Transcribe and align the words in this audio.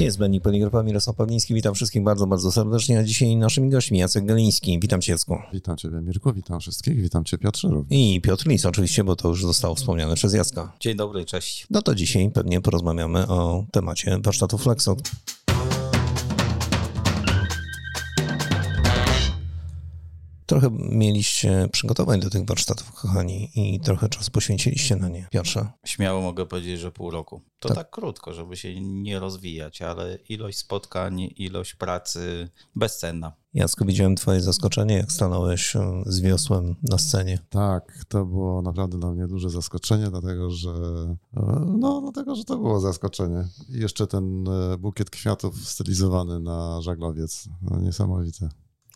Niezbędnik 0.00 0.42
Poligrafa 0.42 0.82
Mirosław 0.82 1.16
Pawliński. 1.16 1.54
Witam 1.54 1.74
wszystkich 1.74 2.02
bardzo, 2.02 2.26
bardzo 2.26 2.52
serdecznie. 2.52 2.98
A 2.98 3.02
dzisiaj 3.02 3.36
naszymi 3.36 3.70
gośćmi 3.70 3.98
Jacek 3.98 4.26
Galiński. 4.26 4.80
Witam 4.80 5.00
Cię, 5.00 5.12
Jacku. 5.12 5.36
Witam 5.52 5.76
Ciebie, 5.76 6.00
Mirku, 6.00 6.32
witam 6.32 6.60
wszystkich, 6.60 7.02
witam 7.02 7.24
Cię, 7.24 7.38
Piotrze 7.38 7.68
również. 7.68 8.00
I 8.00 8.20
Piotr 8.20 8.48
Lis 8.48 8.66
oczywiście, 8.66 9.04
bo 9.04 9.16
to 9.16 9.28
już 9.28 9.44
zostało 9.44 9.74
wspomniane 9.74 10.14
przez 10.14 10.34
Jacka. 10.34 10.72
Dzień 10.80 10.96
dobry, 10.96 11.24
cześć. 11.24 11.66
No 11.70 11.82
to 11.82 11.94
dzisiaj 11.94 12.30
pewnie 12.30 12.60
porozmawiamy 12.60 13.28
o 13.28 13.64
temacie 13.72 14.18
warsztatu 14.22 14.58
Flexo. 14.58 14.96
Trochę 20.50 20.70
mieliście 20.70 21.68
przygotowań 21.72 22.20
do 22.20 22.30
tych 22.30 22.46
warsztatów, 22.46 22.92
kochani, 22.92 23.50
i 23.54 23.80
trochę 23.80 24.08
czasu 24.08 24.30
poświęciliście 24.30 24.96
na 24.96 25.08
nie. 25.08 25.28
Pierwsze. 25.30 25.68
Śmiało 25.84 26.20
mogę 26.20 26.46
powiedzieć, 26.46 26.80
że 26.80 26.92
pół 26.92 27.10
roku. 27.10 27.40
To 27.60 27.68
Tak. 27.68 27.76
tak, 27.76 27.90
krótko, 27.90 28.32
żeby 28.32 28.56
się 28.56 28.80
nie 28.80 29.20
rozwijać, 29.20 29.82
ale 29.82 30.18
ilość 30.28 30.58
spotkań, 30.58 31.20
ilość 31.36 31.74
pracy 31.74 32.48
bezcenna. 32.76 33.32
Jacku, 33.54 33.84
widziałem 33.84 34.16
twoje 34.16 34.40
zaskoczenie, 34.40 34.94
jak 34.94 35.12
stanąłeś 35.12 35.76
e, 35.76 36.02
z 36.06 36.20
wiosłem 36.20 36.76
na 36.82 36.98
scenie. 36.98 37.38
Tak, 37.50 38.04
to 38.08 38.24
było 38.24 38.62
naprawdę 38.62 38.98
dla 38.98 39.12
mnie 39.12 39.26
duże 39.26 39.50
zaskoczenie, 39.50 40.10
dlatego 40.10 40.50
że 40.50 40.70
e, 41.36 41.64
no, 41.78 42.00
dlatego, 42.00 42.34
że 42.36 42.44
to 42.44 42.56
było 42.56 42.80
zaskoczenie. 42.80 43.48
I 43.68 43.78
jeszcze 43.78 44.06
ten 44.06 44.48
e, 44.48 44.78
bukiet 44.78 45.10
kwiatów 45.10 45.68
stylizowany 45.68 46.40
na 46.40 46.80
żaglowiec. 46.80 47.48
No, 47.62 47.80
niesamowite. 47.80 48.48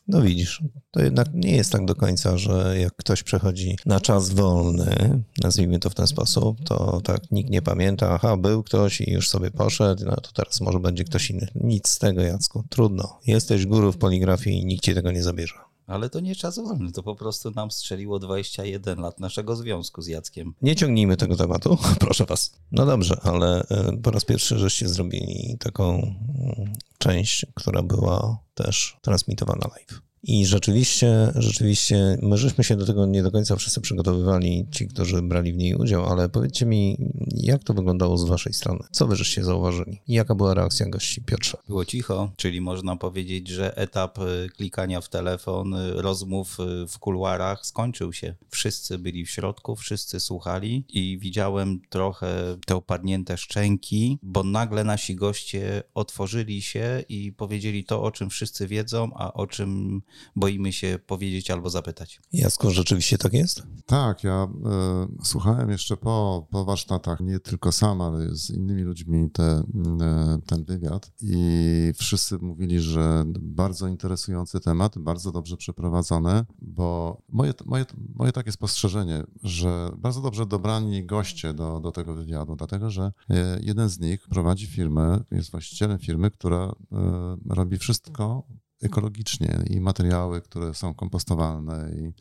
No 0.08 0.22
widzisz, 0.22 0.62
to 0.90 1.02
jednak 1.02 1.28
nie 1.34 1.56
jest 1.56 1.72
tak 1.72 1.84
do 1.84 1.94
końca, 1.94 2.38
że 2.38 2.78
jak 2.80 2.96
ktoś 2.96 3.22
przechodzi 3.22 3.76
na 3.86 4.00
czas 4.00 4.30
wolny, 4.30 5.22
nazwijmy 5.42 5.78
to 5.78 5.90
w 5.90 5.94
ten 5.94 6.06
sposób, 6.06 6.64
to 6.64 7.00
tak 7.00 7.30
nikt 7.30 7.50
nie 7.50 7.62
pamięta, 7.62 8.10
aha, 8.14 8.36
był 8.36 8.62
ktoś 8.62 9.00
i 9.00 9.10
już 9.10 9.28
sobie 9.28 9.50
poszedł, 9.50 10.04
no 10.04 10.16
to 10.16 10.32
teraz 10.32 10.60
może 10.60 10.80
będzie 10.80 11.04
ktoś 11.04 11.30
inny. 11.30 11.48
Nic 11.54 11.88
z 11.88 11.98
tego, 11.98 12.22
Jacku, 12.22 12.64
trudno. 12.68 13.18
Jesteś 13.26 13.66
guru 13.66 13.92
w 13.92 13.98
poligrafii 13.98 14.62
i 14.62 14.66
nikt 14.66 14.84
ci 14.84 14.94
tego 14.94 15.12
nie 15.12 15.22
zabierze. 15.22 15.73
Ale 15.86 16.10
to 16.10 16.20
nie 16.20 16.34
czas 16.34 16.58
wolny, 16.58 16.92
to 16.92 17.02
po 17.02 17.14
prostu 17.14 17.50
nam 17.50 17.70
strzeliło 17.70 18.18
21 18.18 19.00
lat 19.00 19.20
naszego 19.20 19.56
związku 19.56 20.02
z 20.02 20.06
Jackiem. 20.06 20.54
Nie 20.62 20.76
ciągnijmy 20.76 21.16
tego 21.16 21.36
tematu, 21.36 21.78
proszę 22.00 22.24
was. 22.24 22.52
No 22.72 22.86
dobrze, 22.86 23.20
ale 23.22 23.66
e, 23.70 23.96
po 24.02 24.10
raz 24.10 24.24
pierwszy 24.24 24.58
żeście 24.58 24.88
zrobili 24.88 25.56
taką 25.60 25.94
mm, 25.94 26.72
część, 26.98 27.46
która 27.54 27.82
była 27.82 28.38
też 28.54 28.96
transmitowana 29.02 29.68
live. 29.76 30.00
I 30.26 30.46
rzeczywiście, 30.46 31.32
rzeczywiście, 31.34 32.18
my 32.22 32.36
żeśmy 32.36 32.64
się 32.64 32.76
do 32.76 32.86
tego 32.86 33.06
nie 33.06 33.22
do 33.22 33.30
końca 33.30 33.56
wszyscy 33.56 33.80
przygotowywali, 33.80 34.66
ci, 34.70 34.88
którzy 34.88 35.22
brali 35.22 35.52
w 35.52 35.56
niej 35.56 35.74
udział, 35.74 36.06
ale 36.06 36.28
powiedzcie 36.28 36.66
mi, 36.66 36.96
jak 37.36 37.64
to 37.64 37.74
wyglądało 37.74 38.18
z 38.18 38.24
waszej 38.24 38.52
strony? 38.52 38.80
Co 38.90 39.06
wy 39.06 39.16
żeście 39.16 39.44
zauważyli? 39.44 40.00
Jaka 40.08 40.34
była 40.34 40.54
reakcja 40.54 40.88
gości 40.88 41.22
Piotrze? 41.22 41.58
Było 41.68 41.84
cicho, 41.84 42.30
czyli 42.36 42.60
można 42.60 42.96
powiedzieć, 42.96 43.48
że 43.48 43.76
etap 43.76 44.18
y, 44.18 44.48
klikania 44.56 45.00
w 45.00 45.08
telefon, 45.08 45.74
y, 45.74 46.02
rozmów 46.02 46.58
y, 46.60 46.86
w 46.88 46.98
kuluarach 46.98 47.66
skończył 47.66 48.12
się. 48.12 48.34
Wszyscy 48.48 48.98
byli 48.98 49.26
w 49.26 49.30
środku, 49.30 49.76
wszyscy 49.76 50.20
słuchali 50.20 50.84
i 50.88 51.18
widziałem 51.18 51.80
trochę 51.90 52.56
te 52.66 52.76
opadnięte 52.76 53.38
szczęki, 53.38 54.18
bo 54.22 54.42
nagle 54.42 54.84
nasi 54.84 55.14
goście 55.14 55.82
otworzyli 55.94 56.62
się 56.62 57.04
i 57.08 57.32
powiedzieli 57.32 57.84
to, 57.84 58.02
o 58.02 58.10
czym 58.10 58.30
wszyscy 58.30 58.68
wiedzą, 58.68 59.10
a 59.14 59.32
o 59.32 59.46
czym 59.46 60.02
boimy 60.36 60.72
się 60.72 60.98
powiedzieć 61.06 61.50
albo 61.50 61.70
zapytać. 61.70 62.20
Jacku, 62.32 62.70
rzeczywiście 62.70 63.18
tak 63.18 63.32
jest? 63.32 63.62
Tak, 63.86 64.24
ja 64.24 64.48
e, 64.64 65.06
słuchałem 65.24 65.70
jeszcze 65.70 65.96
po, 65.96 66.46
po 66.50 66.64
warsztatach, 66.64 67.20
nie 67.20 67.40
tylko 67.40 67.72
sam, 67.72 68.00
ale 68.00 68.36
z 68.36 68.50
innymi 68.50 68.82
ludźmi 68.82 69.30
te, 69.30 69.42
e, 69.42 70.38
ten 70.46 70.64
wywiad 70.64 71.12
i 71.20 71.92
wszyscy 71.96 72.38
mówili, 72.38 72.80
że 72.80 73.24
bardzo 73.40 73.88
interesujący 73.88 74.60
temat, 74.60 74.98
bardzo 74.98 75.32
dobrze 75.32 75.56
przeprowadzony, 75.56 76.44
bo 76.62 77.18
moje, 77.28 77.52
moje, 77.66 77.84
moje 78.14 78.32
takie 78.32 78.52
spostrzeżenie, 78.52 79.22
że 79.42 79.90
bardzo 79.98 80.20
dobrze 80.20 80.46
dobrani 80.46 81.06
goście 81.06 81.54
do, 81.54 81.80
do 81.80 81.92
tego 81.92 82.14
wywiadu, 82.14 82.56
dlatego 82.56 82.90
że 82.90 83.12
e, 83.30 83.58
jeden 83.62 83.88
z 83.88 84.00
nich 84.00 84.28
prowadzi 84.28 84.66
firmę, 84.66 85.20
jest 85.30 85.50
właścicielem 85.50 85.98
firmy, 85.98 86.30
która 86.30 86.74
e, 86.92 87.36
robi 87.48 87.78
wszystko 87.78 88.46
ekologicznie 88.84 89.64
i 89.70 89.80
materiały, 89.80 90.40
które 90.40 90.74
są 90.74 90.94
kompostowalne 90.94 91.90
i 91.98 92.12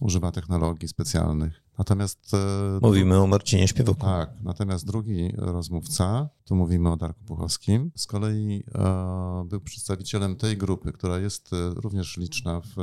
używa 0.00 0.32
technologii 0.32 0.88
specjalnych. 0.88 1.62
Natomiast 1.78 2.34
e, 2.34 2.78
Mówimy 2.82 3.20
o 3.20 3.26
Marcinie 3.26 3.68
Śpiewoku. 3.68 4.00
tak, 4.00 4.30
natomiast 4.42 4.86
drugi 4.86 5.32
rozmówca, 5.36 6.28
tu 6.44 6.54
mówimy 6.56 6.90
o 6.92 6.96
Darku 6.96 7.24
Puchowskim, 7.24 7.90
z 7.96 8.06
kolei 8.06 8.64
e, 8.74 9.44
był 9.46 9.60
przedstawicielem 9.60 10.36
tej 10.36 10.56
grupy, 10.56 10.92
która 10.92 11.18
jest 11.18 11.52
e, 11.52 11.74
również 11.74 12.16
liczna 12.16 12.60
w, 12.60 12.74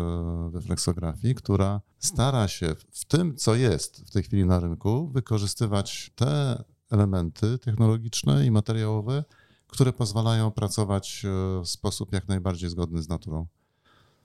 we 0.51 0.61
flexografii, 0.61 1.35
która 1.35 1.81
stara 1.99 2.47
się 2.47 2.75
w 2.91 3.05
tym, 3.05 3.35
co 3.35 3.55
jest 3.55 4.03
w 4.07 4.11
tej 4.11 4.23
chwili 4.23 4.45
na 4.45 4.59
rynku, 4.59 5.07
wykorzystywać 5.07 6.11
te 6.15 6.63
elementy 6.91 7.59
technologiczne 7.59 8.45
i 8.45 8.51
materiałowe, 8.51 9.23
które 9.71 9.93
pozwalają 9.93 10.51
pracować 10.51 11.25
e, 11.25 11.61
w 11.61 11.67
sposób 11.69 12.13
jak 12.13 12.27
najbardziej 12.27 12.69
zgodny 12.69 13.01
z 13.01 13.09
naturą. 13.09 13.47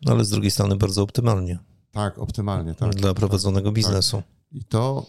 No, 0.02 0.12
ale 0.12 0.24
z 0.24 0.30
drugiej 0.30 0.50
strony 0.50 0.76
bardzo 0.76 1.02
optymalnie 1.02 1.58
Tak, 1.92 2.18
optymalnie, 2.18 2.74
tak. 2.74 2.94
dla 2.94 3.14
prowadzonego 3.14 3.72
biznesu. 3.72 4.22
I 4.52 4.64
to 4.64 5.06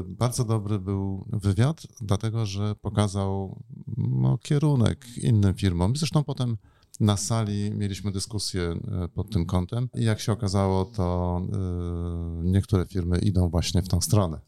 y, 0.00 0.04
bardzo 0.08 0.44
dobry 0.44 0.78
był 0.78 1.24
wywiad, 1.32 1.86
dlatego 2.00 2.46
że 2.46 2.74
pokazał 2.74 3.62
no, 3.96 4.38
kierunek 4.38 5.06
innym 5.16 5.54
firmom. 5.54 5.96
Zresztą 5.96 6.24
potem 6.24 6.56
na 7.00 7.16
sali 7.16 7.70
mieliśmy 7.70 8.12
dyskusję 8.12 8.80
y, 9.04 9.08
pod 9.08 9.30
tym 9.30 9.46
kątem 9.46 9.88
i 9.94 10.04
jak 10.04 10.20
się 10.20 10.32
okazało, 10.32 10.84
to 10.84 11.40
y, 11.42 12.44
niektóre 12.44 12.86
firmy 12.86 13.18
idą 13.18 13.48
właśnie 13.48 13.82
w 13.82 13.88
tą 13.88 14.00
stronę. 14.00 14.40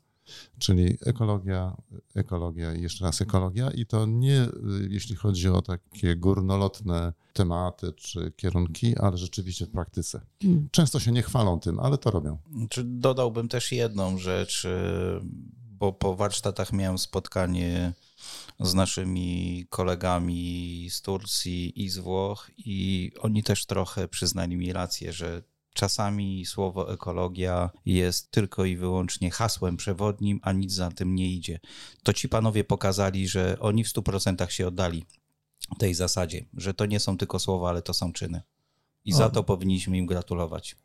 Czyli 0.59 0.99
ekologia, 1.06 1.77
ekologia 2.15 2.75
i 2.75 2.83
jeszcze 2.83 3.05
raz 3.05 3.21
ekologia. 3.21 3.71
I 3.71 3.87
to 3.87 4.06
nie 4.06 4.49
jeśli 4.88 5.16
chodzi 5.16 5.49
o 5.49 5.62
takie 5.62 6.16
górnolotne 6.16 7.12
tematy 7.33 7.93
czy 7.93 8.33
kierunki, 8.37 8.99
ale 8.99 9.19
rzeczywiście 9.19 9.66
w 9.66 9.71
praktyce. 9.71 10.21
Często 10.71 11.00
się 11.00 11.12
nie 11.12 11.22
chwalą 11.22 11.60
tym, 11.60 11.81
ale 11.81 11.99
to 11.99 12.10
robią. 12.10 12.38
Czy 12.71 12.84
dodałbym 12.84 13.49
też 13.49 13.72
jedną 13.72 14.19
rzecz, 14.19 14.65
y, 14.65 15.21
bo 15.71 15.93
po 15.93 16.16
warsztatach 16.16 16.72
miałem 16.72 16.99
spotkanie 16.99 17.93
z 18.60 18.75
naszymi 18.75 19.66
kolegami 19.71 20.89
z 20.91 21.03
Turcji 21.03 21.83
i 21.84 21.89
z 21.89 21.99
Włoch 21.99 22.50
i 22.59 23.10
oni 23.21 23.43
też 23.43 23.66
trochę 23.66 24.09
przyznali 24.09 24.56
mi 24.56 24.72
rację, 24.72 25.12
że 25.12 25.43
czasami 25.72 26.47
słowo 26.47 26.93
ekologia 26.93 27.71
jest 27.87 28.31
tylko 28.31 28.65
i 28.65 28.77
wyłącznie 28.77 29.31
hasłem 29.31 29.77
przewodnim, 29.77 30.41
a 30.43 30.53
nic 30.53 30.72
za 30.72 30.91
tym 30.91 31.15
nie 31.15 31.31
idzie. 31.33 31.60
To 32.03 32.12
ci 32.12 32.28
panowie 32.28 32.65
pokazali, 32.65 33.28
że 33.28 33.56
oni 33.60 33.84
w 33.84 33.88
100% 33.88 34.49
się 34.49 34.66
oddali 34.66 35.05
tej 35.78 35.94
zasadzie, 35.94 36.44
że 36.55 36.75
to 36.75 36.87
nie 36.87 37.00
są 37.00 37.19
tylko 37.19 37.38
słowa, 37.38 37.69
ale 37.69 37.83
to 37.83 37.94
są 37.94 38.12
czyny. 38.12 38.43
I 39.05 39.12
za 39.12 39.27
O. 39.27 39.31
to 39.31 39.44
powinniśmy 39.44 39.99
im 39.99 40.06
gratulować. 40.06 40.77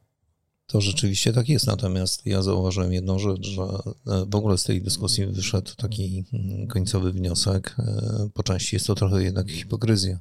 To 0.68 0.82
rzeczywiście 0.82 1.34
tak 1.34 1.50
jest, 1.50 1.68
natomiast 1.68 2.26
ja 2.26 2.42
zauważyłem 2.42 2.94
jedną 2.94 3.20
rzecz, 3.20 3.48
że 3.48 3.64
e, 3.64 4.26
w 4.26 4.36
ogóle 4.36 4.58
z 4.58 4.64
tej 4.64 4.82
dyskusji 4.82 5.26
wyszedł 5.26 5.72
taki 5.78 6.26
mm, 6.34 6.68
końcowy 6.68 7.12
wniosek. 7.12 7.76
e, 7.80 8.30
Po 8.34 8.44
części 8.44 8.76
jest 8.76 8.88
to 8.88 8.96
trochę 8.96 9.24
jednak 9.24 9.52
hipokryzja, 9.52 10.20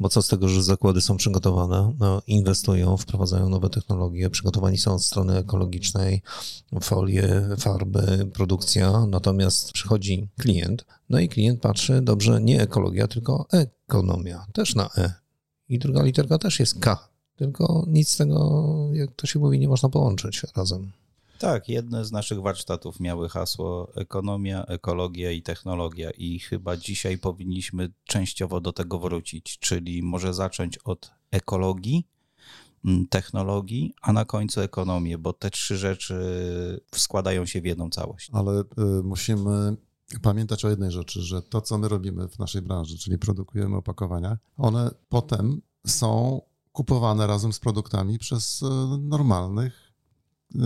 bo 0.00 0.08
co 0.08 0.22
z 0.22 0.28
tego, 0.28 0.48
że 0.48 0.62
zakłady 0.62 1.00
są 1.00 1.16
przygotowane, 1.16 1.94
no, 1.98 2.22
inwestują, 2.26 2.96
wprowadzają 2.96 3.48
nowe 3.48 3.70
technologie, 3.70 4.30
przygotowani 4.30 4.78
są 4.78 4.94
od 4.94 5.04
strony 5.04 5.36
ekologicznej, 5.36 6.22
folie, 6.82 7.48
farby, 7.58 8.30
produkcja, 8.34 9.06
natomiast 9.06 9.72
przychodzi 9.72 10.28
klient, 10.38 10.84
no 11.10 11.18
i 11.18 11.28
klient 11.28 11.60
patrzy, 11.60 12.00
dobrze, 12.02 12.40
nie 12.40 12.62
ekologia, 12.62 13.08
tylko 13.08 13.46
ekonomia, 13.52 14.46
też 14.52 14.74
na 14.74 14.90
E. 14.96 15.12
I 15.68 15.78
druga 15.78 16.02
literka 16.02 16.38
też 16.38 16.60
jest 16.60 16.78
K. 16.78 17.13
Tylko 17.36 17.84
nic 17.88 18.08
z 18.08 18.16
tego, 18.16 18.64
jak 18.92 19.10
to 19.16 19.26
się 19.26 19.38
mówi, 19.38 19.58
nie 19.58 19.68
można 19.68 19.88
połączyć 19.88 20.42
razem. 20.56 20.92
Tak, 21.38 21.68
jedne 21.68 22.04
z 22.04 22.12
naszych 22.12 22.40
warsztatów 22.40 23.00
miały 23.00 23.28
hasło 23.28 23.92
ekonomia, 23.94 24.64
ekologia 24.64 25.30
i 25.30 25.42
technologia 25.42 26.10
i 26.10 26.38
chyba 26.38 26.76
dzisiaj 26.76 27.18
powinniśmy 27.18 27.92
częściowo 28.04 28.60
do 28.60 28.72
tego 28.72 28.98
wrócić, 28.98 29.58
czyli 29.58 30.02
może 30.02 30.34
zacząć 30.34 30.78
od 30.78 31.10
ekologii, 31.30 32.06
mm, 32.84 33.06
technologii, 33.06 33.94
a 34.02 34.12
na 34.12 34.24
końcu 34.24 34.60
ekonomię, 34.60 35.18
bo 35.18 35.32
te 35.32 35.50
trzy 35.50 35.76
rzeczy 35.76 36.14
składają 36.94 37.46
się 37.46 37.60
w 37.60 37.64
jedną 37.64 37.90
całość. 37.90 38.30
Ale 38.32 38.60
y, 38.60 38.64
musimy 39.02 39.76
pamiętać 40.22 40.64
o 40.64 40.70
jednej 40.70 40.90
rzeczy, 40.90 41.22
że 41.22 41.42
to, 41.42 41.60
co 41.60 41.78
my 41.78 41.88
robimy 41.88 42.28
w 42.28 42.38
naszej 42.38 42.62
branży, 42.62 42.98
czyli 42.98 43.18
produkujemy 43.18 43.76
opakowania, 43.76 44.38
one 44.56 44.90
potem 45.08 45.60
są 45.86 46.40
kupowane 46.74 47.26
razem 47.26 47.52
z 47.52 47.58
produktami 47.58 48.18
przez 48.18 48.62
y, 48.62 48.66
normalnych 48.98 49.92
y, 50.54 50.58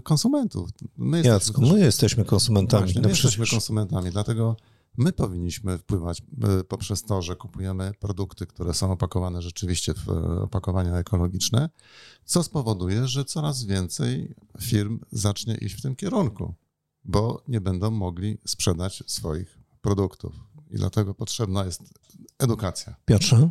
konsumentów. 0.00 0.70
My 0.96 1.22
Jacku, 1.22 1.60
my 1.60 1.80
jesteśmy 1.80 2.24
konsumentami. 2.24 2.82
Właśnie, 2.84 3.00
no 3.00 3.06
my 3.08 3.12
jesteśmy 3.12 3.44
przecież 3.44 3.50
konsumentami, 3.50 4.10
dlatego 4.10 4.56
My 4.96 5.12
powinniśmy 5.12 5.78
wpływać 5.78 6.22
e, 6.42 6.64
poprzez 6.64 7.02
to, 7.02 7.22
że 7.22 7.36
kupujemy 7.36 7.92
produkty, 8.00 8.46
które 8.46 8.74
są 8.74 8.92
opakowane 8.92 9.42
rzeczywiście 9.42 9.94
w 9.94 10.08
e, 10.08 10.12
opakowania 10.42 10.94
ekologiczne, 10.94 11.68
co 12.24 12.42
spowoduje, 12.42 13.06
że 13.06 13.24
coraz 13.24 13.64
więcej 13.64 14.34
firm 14.60 15.00
zacznie 15.12 15.54
iść 15.54 15.74
w 15.74 15.82
tym 15.82 15.96
kierunku, 15.96 16.54
bo 17.04 17.42
nie 17.48 17.60
będą 17.60 17.90
mogli 17.90 18.38
sprzedać 18.46 19.02
swoich 19.06 19.58
produktów. 19.80 20.34
I 20.70 20.76
dlatego 20.76 21.14
potrzebna 21.14 21.64
jest 21.64 21.82
edukacja. 22.38 22.96
Piotrze? 23.04 23.50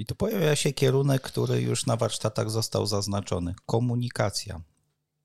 I 0.00 0.06
tu 0.06 0.14
pojawia 0.14 0.56
się 0.56 0.72
kierunek, 0.72 1.22
który 1.22 1.62
już 1.62 1.86
na 1.86 1.96
warsztatach 1.96 2.50
został 2.50 2.86
zaznaczony 2.86 3.54
komunikacja. 3.66 4.62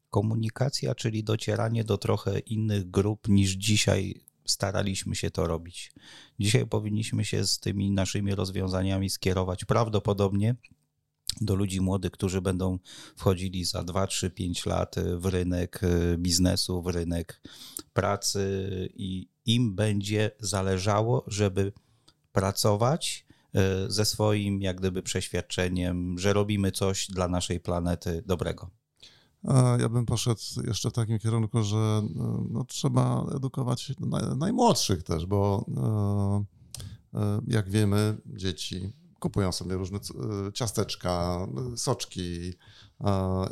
Komunikacja, 0.09 0.95
czyli 0.95 1.23
docieranie 1.23 1.83
do 1.83 1.97
trochę 1.97 2.39
innych 2.39 2.91
grup 2.91 3.27
niż 3.27 3.51
dzisiaj 3.51 4.21
staraliśmy 4.45 5.15
się 5.15 5.31
to 5.31 5.47
robić. 5.47 5.91
Dzisiaj 6.39 6.67
powinniśmy 6.67 7.25
się 7.25 7.45
z 7.45 7.59
tymi 7.59 7.91
naszymi 7.91 8.35
rozwiązaniami 8.35 9.09
skierować 9.09 9.65
prawdopodobnie 9.65 10.55
do 11.41 11.55
ludzi 11.55 11.81
młodych, 11.81 12.11
którzy 12.11 12.41
będą 12.41 12.79
wchodzili 13.15 13.65
za 13.65 13.83
2, 13.83 14.07
3, 14.07 14.29
5 14.29 14.65
lat 14.65 14.95
w 15.17 15.25
rynek 15.25 15.81
biznesu, 16.17 16.81
w 16.81 16.87
rynek 16.87 17.41
pracy 17.93 18.69
i 18.93 19.29
im 19.45 19.75
będzie 19.75 20.31
zależało, 20.39 21.23
żeby 21.27 21.73
pracować 22.31 23.24
ze 23.87 24.05
swoim 24.05 24.61
jak 24.61 24.77
gdyby 24.77 25.03
przeświadczeniem, 25.03 26.19
że 26.19 26.33
robimy 26.33 26.71
coś 26.71 27.07
dla 27.07 27.27
naszej 27.27 27.59
planety 27.59 28.23
dobrego. 28.25 28.71
Ja 29.79 29.89
bym 29.89 30.05
poszedł 30.05 30.41
jeszcze 30.67 30.89
w 30.89 30.93
takim 30.93 31.19
kierunku, 31.19 31.63
że 31.63 32.01
no, 32.49 32.63
trzeba 32.63 33.25
edukować 33.35 33.93
najmłodszych 34.37 35.03
też, 35.03 35.25
bo 35.25 35.65
e, 37.13 37.19
e, 37.19 37.41
jak 37.47 37.69
wiemy, 37.69 38.17
dzieci 38.25 38.93
kupują 39.19 39.51
sobie 39.51 39.75
różne 39.75 39.99
ciasteczka, 40.53 41.47
soczki, 41.75 42.53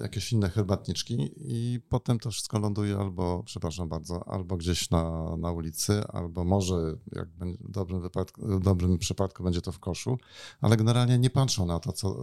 jakieś 0.01 0.33
inne 0.33 0.49
herbatniczki 0.49 1.31
i 1.37 1.79
potem 1.89 2.19
to 2.19 2.31
wszystko 2.31 2.59
ląduje 2.59 2.97
albo, 2.97 3.43
przepraszam 3.45 3.89
bardzo, 3.89 4.27
albo 4.27 4.57
gdzieś 4.57 4.89
na, 4.89 5.35
na 5.37 5.51
ulicy, 5.51 6.03
albo 6.07 6.43
może 6.43 6.97
jak 7.11 7.29
w 7.29 7.71
dobrym, 7.71 8.01
wypadku, 8.01 8.41
w 8.47 8.63
dobrym 8.63 8.97
przypadku 8.97 9.43
będzie 9.43 9.61
to 9.61 9.71
w 9.71 9.79
koszu, 9.79 10.17
ale 10.61 10.77
generalnie 10.77 11.19
nie 11.19 11.29
patrzą 11.29 11.65
na 11.65 11.79
to, 11.79 11.91
co, 11.91 12.17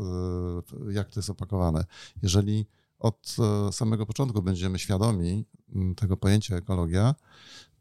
e, 0.89 0.93
jak 0.93 1.11
to 1.11 1.21
jest 1.21 1.31
opakowane. 1.31 1.85
Jeżeli 2.23 2.67
od 2.99 3.37
e, 3.69 3.73
samego 3.73 4.07
początku 4.07 4.43
będziemy 4.43 4.79
świadomi 4.79 5.45
tego 5.97 6.17
pojęcia 6.17 6.57
ekologia, 6.57 7.15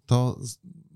to 0.05 0.39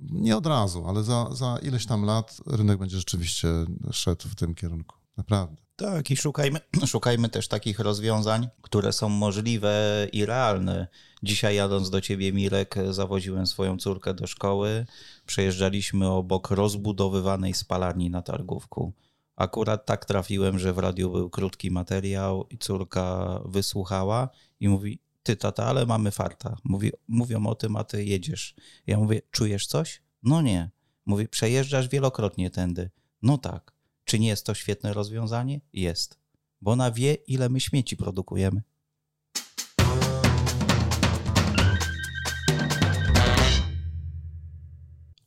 nie 0.02 0.38
od 0.38 0.46
razu, 0.46 0.86
ale 0.88 1.04
za, 1.04 1.36
za 1.36 1.58
ileś 1.62 1.86
tam 1.86 2.06
lat 2.06 2.38
rynek 2.46 2.80
będzie 2.80 2.98
rzeczywiście 2.98 3.48
szedł 3.92 4.30
w 4.30 4.36
tym 4.36 4.56
kierunku. 4.56 4.96
Naprawdę. 5.18 5.63
Tak, 5.76 6.12
i 6.12 6.18
szukajmy, 6.18 6.60
szukajmy 6.86 7.30
też 7.30 7.48
takich 7.48 7.80
rozwiązań, 7.80 8.48
które 8.62 8.94
są 8.94 9.10
możliwe 9.10 10.08
i 10.12 10.26
realne. 10.26 10.88
Dzisiaj 11.24 11.56
jadąc 11.56 11.90
do 11.90 12.02
ciebie, 12.02 12.34
Mirek, 12.34 12.76
zawoziłem 12.90 13.48
swoją 13.48 13.78
córkę 13.78 14.14
do 14.14 14.28
szkoły. 14.28 14.86
Przejeżdżaliśmy 15.26 16.10
obok 16.10 16.52
rozbudowywanej 16.52 17.54
spalarni 17.54 18.10
na 18.10 18.22
targówku. 18.22 18.94
Akurat 19.36 19.86
tak 19.86 20.06
trafiłem, 20.06 20.60
że 20.60 20.74
w 20.74 20.78
radiu 20.78 21.12
był 21.12 21.30
krótki 21.30 21.72
materiał 21.72 22.48
i 22.50 22.58
córka 22.58 23.40
wysłuchała 23.46 24.30
i 24.60 24.70
mówi: 24.70 25.00
Ty, 25.24 25.36
tata, 25.36 25.66
ale 25.66 25.86
mamy 25.86 26.12
farta. 26.12 26.58
Mówi, 26.64 26.92
mówią 27.08 27.46
o 27.46 27.56
tym, 27.56 27.76
a 27.76 27.84
ty 27.84 28.06
jedziesz. 28.06 28.56
Ja 28.88 28.98
mówię: 28.98 29.22
Czujesz 29.32 29.68
coś? 29.68 30.02
No 30.24 30.42
nie. 30.42 30.72
Mówi: 31.06 31.28
Przejeżdżasz 31.28 31.90
wielokrotnie 31.90 32.50
tędy. 32.50 32.90
No 33.22 33.38
tak. 33.38 33.73
Czy 34.14 34.20
nie 34.20 34.28
jest 34.28 34.46
to 34.46 34.54
świetne 34.54 34.94
rozwiązanie? 34.94 35.62
Jest. 35.74 36.20
Bo 36.62 36.72
ona 36.72 36.92
wie, 36.92 37.14
ile 37.14 37.50
my 37.50 37.60
śmieci 37.60 37.98
produkujemy. 37.98 38.62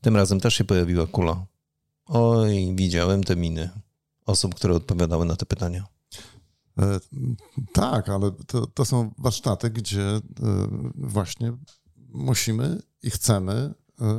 Tym 0.00 0.16
razem 0.16 0.40
też 0.40 0.54
się 0.54 0.64
pojawiła 0.64 1.06
kula. 1.06 1.46
Oj, 2.04 2.72
widziałem 2.74 3.24
te 3.24 3.36
miny 3.36 3.70
osób, 4.26 4.54
które 4.54 4.74
odpowiadały 4.74 5.26
na 5.26 5.36
te 5.36 5.46
pytania. 5.46 5.86
E, 6.78 7.00
tak, 7.72 8.08
ale 8.08 8.30
to, 8.46 8.66
to 8.66 8.84
są 8.84 9.14
warsztaty, 9.18 9.70
gdzie 9.70 10.02
e, 10.02 10.20
właśnie 10.94 11.52
musimy 12.08 12.78
i 13.02 13.10
chcemy 13.10 13.74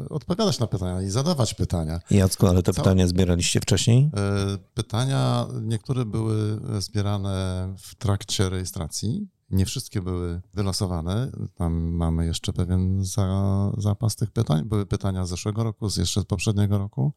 odpowiadać 0.09 0.59
na 0.59 0.68
pytania 0.68 1.01
i 1.01 1.09
zadawać 1.09 1.53
pytania. 1.53 2.00
Jacku, 2.12 2.47
ale 2.47 2.63
te 2.63 2.74
pytania 2.74 3.07
zbieraliście 3.07 3.59
wcześniej? 3.59 4.12
Pytania, 4.74 5.47
niektóre 5.62 6.06
były 6.06 6.59
zbierane 6.79 7.68
w 7.77 7.95
trakcie 7.95 8.50
rejestracji, 8.50 9.27
nie 9.50 9.65
wszystkie 9.65 10.01
były 10.01 10.41
wylosowane. 10.53 11.31
Tam 11.56 11.74
mamy 11.74 12.25
jeszcze 12.25 12.53
pewien 12.53 13.06
za, 13.06 13.71
zapas 13.77 14.15
tych 14.15 14.31
pytań. 14.31 14.65
Były 14.65 14.85
pytania 14.85 15.25
z 15.25 15.29
zeszłego 15.29 15.63
roku, 15.63 15.89
z 15.89 15.97
jeszcze 15.97 16.21
z 16.21 16.25
poprzedniego 16.25 16.77
roku. 16.77 17.13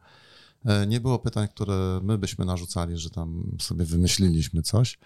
E, 0.65 0.87
nie 0.87 1.01
było 1.01 1.19
pytań, 1.19 1.49
które 1.49 2.01
my 2.03 2.19
byśmy 2.19 2.45
narzucali, 2.45 2.99
że 2.99 3.11
tam 3.11 3.57
sobie 3.61 3.85
wymyśliliśmy 3.85 4.63
coś. 4.63 4.99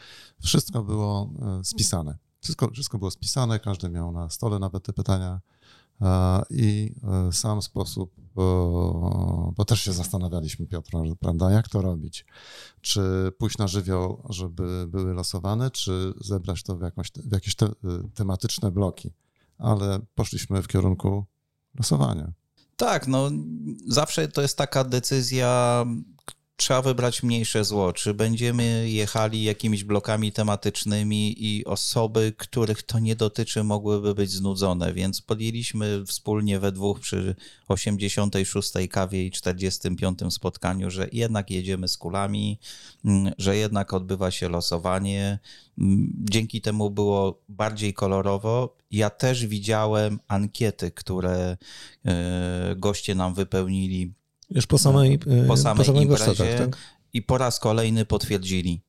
Wszystko 0.43 0.83
było 0.83 1.31
spisane. 1.63 2.19
Wszystko, 2.41 2.71
wszystko 2.71 2.99
było 2.99 3.11
spisane, 3.11 3.61
każdy 3.61 3.89
miał 3.89 4.13
na 4.13 4.31
stole 4.31 4.59
nawet 4.59 4.85
te 4.85 4.93
pytania 4.93 5.41
i 6.51 6.95
sam 7.33 7.63
sposób, 7.63 8.15
bo 9.57 9.65
też 9.67 9.81
się 9.81 9.93
zastanawialiśmy, 9.93 10.67
Piotr, 10.67 10.91
prawda, 11.21 11.51
jak 11.51 11.69
to 11.69 11.83
robić? 11.83 12.27
Czy 12.81 13.33
pójść 13.39 13.59
na 13.59 13.69
żywioł, 13.69 14.23
żeby 14.29 14.87
były 14.89 15.15
losowane, 15.15 15.71
czy 15.71 16.15
zebrać 16.21 16.63
to 16.63 16.77
w, 16.77 16.83
jakąś, 16.83 17.11
w 17.11 17.33
jakieś 17.33 17.55
te, 17.55 17.69
tematyczne 18.15 18.71
bloki? 18.71 19.13
Ale 19.59 20.01
poszliśmy 20.15 20.63
w 20.63 20.69
kierunku 20.69 21.25
losowania. 21.75 22.33
Tak, 22.77 23.07
no 23.09 23.31
zawsze 23.89 24.29
to 24.29 24.43
jest 24.43 24.59
taka 24.59 24.85
decyzja, 24.85 25.85
trzeba 26.57 26.83
wybrać 26.83 27.23
mniejsze 27.23 27.65
zło. 27.65 27.93
Czy 27.93 28.15
będziemy 28.15 28.91
jechali 28.91 29.43
jakimiś 29.43 29.85
blokami 29.85 30.33
tematycznymi 30.33 31.45
i 31.45 31.65
osoby, 31.65 32.33
których 32.39 32.83
to 32.83 32.99
nie 32.99 33.17
dotyczy, 33.17 33.65
mogłyby 33.65 34.15
być 34.15 34.31
znudzone, 34.31 34.93
więc 34.93 35.23
podjęliśmy 35.23 36.05
wspólnie 36.07 36.61
we 36.61 36.73
dwóch 36.73 37.01
przy 37.01 37.35
86. 37.69 38.73
kawie 38.91 39.27
i 39.27 39.31
45. 39.31 40.19
spotkaniu, 40.31 40.91
że 40.91 41.09
jednak 41.13 41.51
jedziemy 41.51 41.89
z 41.89 41.97
kulami, 41.97 42.59
mm, 43.05 43.33
że 43.39 43.57
jednak 43.57 43.93
odbywa 43.93 44.31
się 44.31 44.49
losowanie. 44.49 45.39
Mm, 45.79 46.13
dzięki 46.31 46.61
temu 46.61 46.91
było 46.91 47.43
bardziej 47.49 47.95
kolorowo. 47.95 48.77
Ja 48.91 49.11
też 49.11 49.47
widziałem 49.47 50.21
ankiety, 50.29 50.91
które 50.91 51.57
e, 52.05 52.75
goście 52.77 53.15
nam 53.15 53.35
wypełnili 53.35 54.13
już 54.51 54.67
po 54.67 54.79
samej, 54.79 55.19
po 55.19 55.55
e, 55.55 55.57
samej, 55.57 55.79
po 55.79 55.85
samej 55.85 56.03
imprezie 56.03 56.59
tak? 56.59 56.77
i 57.13 57.23
po 57.23 57.39
raz 57.39 57.61
kolejny 57.61 58.05
potwierdzili. 58.05 58.83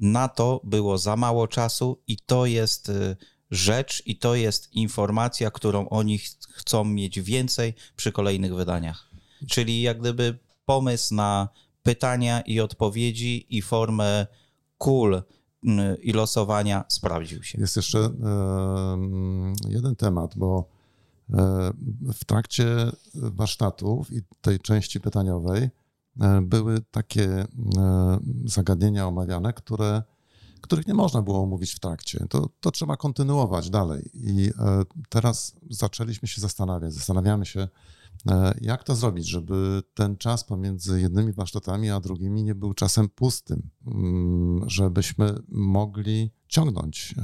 Na 0.00 0.28
to 0.28 0.60
było 0.64 0.98
za 0.98 1.16
mało 1.16 1.48
czasu 1.48 2.02
i 2.06 2.16
to 2.26 2.46
jest 2.46 2.88
e, 2.88 3.16
rzecz 3.50 4.02
i 4.06 4.18
to 4.18 4.34
jest 4.34 4.72
informacja, 4.72 5.50
którą 5.50 5.88
oni 5.88 6.18
ch 6.18 6.24
chcą 6.52 6.84
mieć 6.84 7.20
więcej 7.20 7.74
przy 7.96 8.12
kolejnych 8.12 8.54
wydaniach. 8.54 9.10
Czyli 9.48 9.82
jak 9.82 10.00
gdyby 10.00 10.38
pomysł 10.64 11.14
na 11.14 11.48
pytania 11.82 12.40
i 12.40 12.60
odpowiedzi 12.60 13.56
i 13.56 13.62
formę 13.62 14.26
kul 14.78 15.22
i 16.02 16.12
losowania 16.12 16.84
sprawdził 16.88 17.42
się. 17.42 17.60
Jest 17.60 17.76
jeszcze 17.76 18.10
jeden 19.68 19.96
temat, 19.96 20.36
bo 20.36 20.71
w 22.14 22.24
trakcie 22.26 22.92
warsztatów 23.14 24.12
i 24.12 24.22
tej 24.40 24.58
części 24.58 25.00
pytaniowej 25.00 25.70
e, 26.20 26.40
były 26.42 26.80
takie 26.90 27.28
e, 27.28 27.46
zagadnienia 28.44 29.06
omawiane, 29.06 29.52
które, 29.52 30.02
których 30.60 30.86
nie 30.86 30.94
można 30.94 31.22
było 31.22 31.42
omówić 31.42 31.72
w 31.74 31.80
trakcie. 31.80 32.26
To, 32.30 32.48
to 32.60 32.70
trzeba 32.70 32.96
kontynuować 32.96 33.70
dalej. 33.70 34.10
I 34.14 34.50
teraz 35.08 35.56
zaczęliśmy 35.70 36.28
się 36.28 36.40
zastanawiać, 36.40 36.94
zastanawiamy 36.94 37.46
się, 37.46 37.68
jak 38.60 38.84
to 38.84 38.94
zrobić, 38.96 39.28
żeby 39.28 39.82
ten 39.94 40.16
czas 40.16 40.44
pomiędzy 40.44 41.00
jednymi 41.00 41.32
warsztatami 41.32 41.90
a 41.90 42.00
drugimi 42.00 42.42
nie 42.42 42.54
był 42.54 42.74
czasem 42.74 43.08
pustym, 43.08 43.70
mm, 43.86 44.70
żebyśmy 44.70 45.34
mogli 45.48 46.30
ciągnąć 46.48 47.14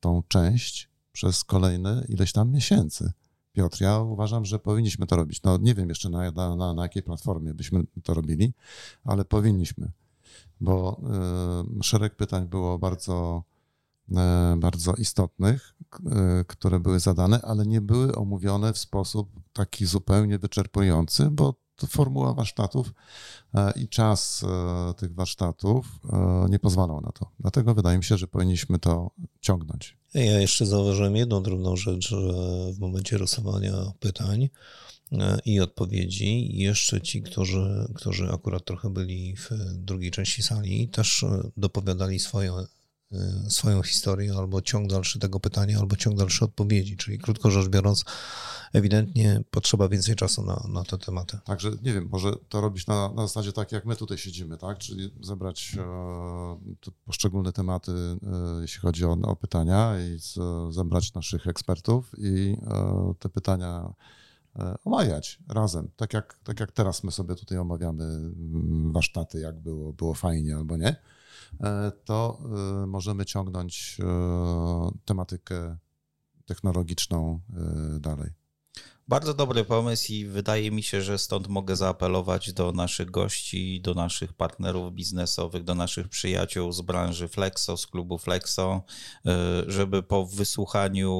tą 0.00 0.22
część 0.28 0.87
przez 1.18 1.44
kolejne 1.44 2.04
ileś 2.08 2.32
tam 2.32 2.50
miesięcy. 2.50 3.12
Piotr, 3.52 3.80
ja 3.80 3.98
uważam, 3.98 4.44
że 4.44 4.58
powinniśmy 4.58 5.06
to 5.06 5.16
robić. 5.16 5.42
No 5.42 5.58
nie 5.58 5.74
wiem 5.74 5.88
jeszcze 5.88 6.10
na, 6.10 6.30
na, 6.30 6.74
na 6.74 6.82
jakiej 6.82 7.02
platformie 7.02 7.54
byśmy 7.54 7.84
to 8.02 8.14
robili, 8.14 8.52
ale 9.04 9.24
powinniśmy, 9.24 9.92
bo 10.60 11.00
y, 11.80 11.82
szereg 11.82 12.16
pytań 12.16 12.48
było 12.48 12.78
bardzo 12.78 13.42
bardzo 14.56 14.94
istotnych, 14.94 15.74
które 16.46 16.80
były 16.80 17.00
zadane, 17.00 17.40
ale 17.42 17.66
nie 17.66 17.80
były 17.80 18.14
omówione 18.14 18.72
w 18.72 18.78
sposób 18.78 19.30
taki 19.52 19.86
zupełnie 19.86 20.38
wyczerpujący, 20.38 21.30
bo 21.30 21.54
formuła 21.88 22.34
warsztatów 22.34 22.92
i 23.76 23.88
czas 23.88 24.44
tych 24.96 25.14
warsztatów 25.14 25.86
nie 26.48 26.58
pozwalał 26.58 27.00
na 27.00 27.12
to. 27.12 27.30
Dlatego 27.40 27.74
wydaje 27.74 27.98
mi 27.98 28.04
się, 28.04 28.16
że 28.16 28.28
powinniśmy 28.28 28.78
to 28.78 29.10
ciągnąć. 29.40 29.97
Ja 30.14 30.40
jeszcze 30.40 30.66
zauważyłem 30.66 31.16
jedną 31.16 31.42
drobną 31.42 31.76
rzecz, 31.76 32.08
że 32.08 32.16
w 32.72 32.78
momencie 32.78 33.18
rysowania 33.18 33.92
pytań 34.00 34.48
e, 35.12 35.38
i 35.44 35.60
odpowiedzi, 35.60 36.56
jeszcze 36.58 37.00
ci, 37.00 37.22
którzy, 37.22 37.88
którzy 37.94 38.28
akurat 38.32 38.64
trochę 38.64 38.90
byli 38.90 39.36
w 39.36 39.50
drugiej 39.74 40.10
części 40.10 40.42
sali, 40.42 40.88
też 40.88 41.22
e, 41.22 41.50
dopowiadali 41.56 42.18
swoje 42.18 42.52
swoją 43.48 43.82
historię, 43.82 44.34
albo 44.34 44.62
ciąg 44.62 44.90
dalszy 44.90 45.18
tego 45.18 45.40
pytania, 45.40 45.78
albo 45.78 45.96
ciąg 45.96 46.16
dalszy 46.18 46.44
odpowiedzi. 46.44 46.96
Czyli 46.96 47.18
krótko 47.18 47.50
rzecz 47.50 47.68
biorąc, 47.68 48.04
ewidentnie 48.72 49.42
potrzeba 49.50 49.88
więcej 49.88 50.16
czasu 50.16 50.42
na, 50.42 50.64
na 50.68 50.84
te 50.84 50.98
tematy. 50.98 51.38
Także 51.44 51.70
nie 51.82 51.94
wiem, 51.94 52.08
może 52.10 52.32
to 52.48 52.60
robić 52.60 52.86
na, 52.86 53.12
na 53.12 53.22
zasadzie 53.22 53.52
tak, 53.52 53.72
jak 53.72 53.84
my 53.84 53.96
tutaj 53.96 54.18
siedzimy, 54.18 54.58
tak? 54.58 54.78
Czyli 54.78 55.14
zebrać 55.20 55.76
e, 55.78 56.90
poszczególne 57.04 57.52
tematy, 57.52 57.92
e, 57.92 58.60
jeśli 58.60 58.80
chodzi 58.80 59.04
o, 59.04 59.12
o 59.22 59.36
pytania 59.36 59.94
i 60.00 60.18
z, 60.18 60.38
zebrać 60.74 61.14
naszych 61.14 61.46
ekspertów 61.46 62.12
i 62.18 62.56
e, 62.66 63.14
te 63.18 63.28
pytania 63.28 63.92
e, 64.56 64.74
omawiać 64.84 65.38
razem, 65.48 65.90
tak 65.96 66.12
jak, 66.12 66.38
tak 66.44 66.60
jak 66.60 66.72
teraz 66.72 67.04
my 67.04 67.12
sobie 67.12 67.34
tutaj 67.34 67.58
omawiamy 67.58 68.04
mm, 68.04 68.92
warsztaty, 68.92 69.40
jak 69.40 69.60
było, 69.60 69.92
było 69.92 70.14
fajnie 70.14 70.56
albo 70.56 70.76
nie 70.76 70.96
to 72.04 72.38
e, 72.82 72.86
możemy 72.86 73.24
ciągnąć 73.24 73.96
e, 74.00 74.04
tematykę 75.04 75.76
technologiczną 76.46 77.40
dalej. 78.00 78.30
Bardzo 79.08 79.34
dobry 79.34 79.64
pomysł 79.64 80.12
i 80.12 80.26
wydaje 80.26 80.70
mi 80.70 80.82
się, 80.82 81.02
że 81.02 81.18
stąd 81.18 81.48
mogę 81.48 81.76
zaapelować 81.76 82.52
do 82.52 82.72
naszych 82.72 83.10
gości, 83.10 83.80
do 83.80 83.94
naszych 83.94 84.32
partnerów 84.32 84.92
biznesowych, 84.92 85.64
do 85.64 85.74
naszych 85.74 86.08
przyjaciół 86.08 86.72
z 86.72 86.80
branży 86.80 87.28
Flexo, 87.28 87.76
z 87.76 87.86
klubu 87.86 88.18
Flexo, 88.18 88.82
żeby 89.66 90.02
po 90.02 90.26
wysłuchaniu 90.26 91.10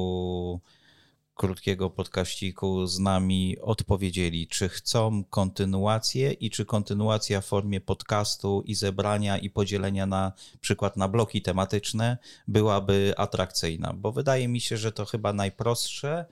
krótkiego 1.39 1.89
podkaściku 1.89 2.87
z 2.87 2.99
nami 2.99 3.57
odpowiedzieli, 3.61 4.47
czy 4.47 4.69
chcą 4.69 5.23
kontynuację 5.23 6.31
i 6.31 6.49
czy 6.49 6.65
kontynuacja 6.65 7.41
w 7.41 7.45
formie 7.45 7.81
podcastu 7.81 8.63
i 8.65 8.75
zebrania 8.75 9.37
i 9.37 9.49
podzielenia 9.49 10.05
na 10.05 10.33
przykład 10.61 10.97
na 10.97 11.07
bloki 11.07 11.41
tematyczne 11.41 12.17
byłaby 12.47 13.13
atrakcyjna, 13.17 13.93
bo 13.93 14.11
wydaje 14.11 14.47
mi 14.47 14.61
się, 14.61 14.77
że 14.77 14.91
to 14.91 15.05
chyba 15.05 15.33
najprostsze, 15.33 16.25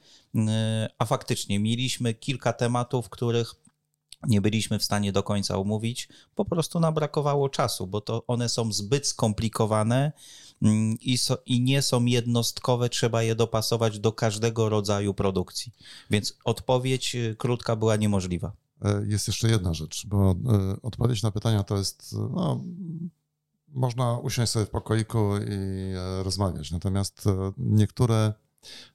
a 0.98 1.06
faktycznie 1.06 1.60
mieliśmy 1.60 2.14
kilka 2.14 2.54
tematów, 2.54 3.10
których 3.10 3.56
nie 4.28 4.42
byliśmy 4.42 4.80
w 4.80 4.84
stanie 4.84 5.12
do 5.12 5.24
końca 5.24 5.58
omówić, 5.58 6.10
po 6.36 6.46
prostu 6.46 6.80
nam 6.80 6.94
brakowało 6.94 7.50
czasu, 7.50 7.88
bo 7.88 8.02
to 8.02 8.24
one 8.28 8.50
są 8.50 8.74
zbyt 8.74 9.08
skomplikowane 9.08 10.12
i, 11.02 11.18
so, 11.18 11.38
i 11.46 11.62
nie 11.62 11.82
są 11.82 12.06
jednostkowe, 12.06 12.90
trzeba 12.90 13.24
je 13.24 13.36
dopasować 13.36 14.00
do 14.00 14.12
każdego 14.12 14.70
rodzaju 14.70 15.14
produkcji. 15.14 15.74
Więc 16.10 16.38
odpowiedź 16.44 17.16
y, 17.16 17.36
krótka 17.38 17.76
była 17.76 17.96
niemożliwa. 17.96 18.52
E, 18.82 19.06
jest 19.08 19.28
jeszcze 19.28 19.50
jedna 19.50 19.74
rzecz, 19.74 20.08
bo 20.08 20.32
e, 20.32 20.82
odpowiedź 20.82 21.24
na 21.24 21.32
pytania 21.32 21.64
to 21.64 21.78
jest, 21.78 22.14
no, 22.14 22.64
można 23.68 24.18
usiąść 24.18 24.52
sobie 24.52 24.66
w 24.66 24.70
pokoiku 24.70 25.38
i 25.38 25.94
e, 25.96 26.24
rozmawiać, 26.24 26.72
natomiast 26.72 27.26
niektóre 27.58 28.34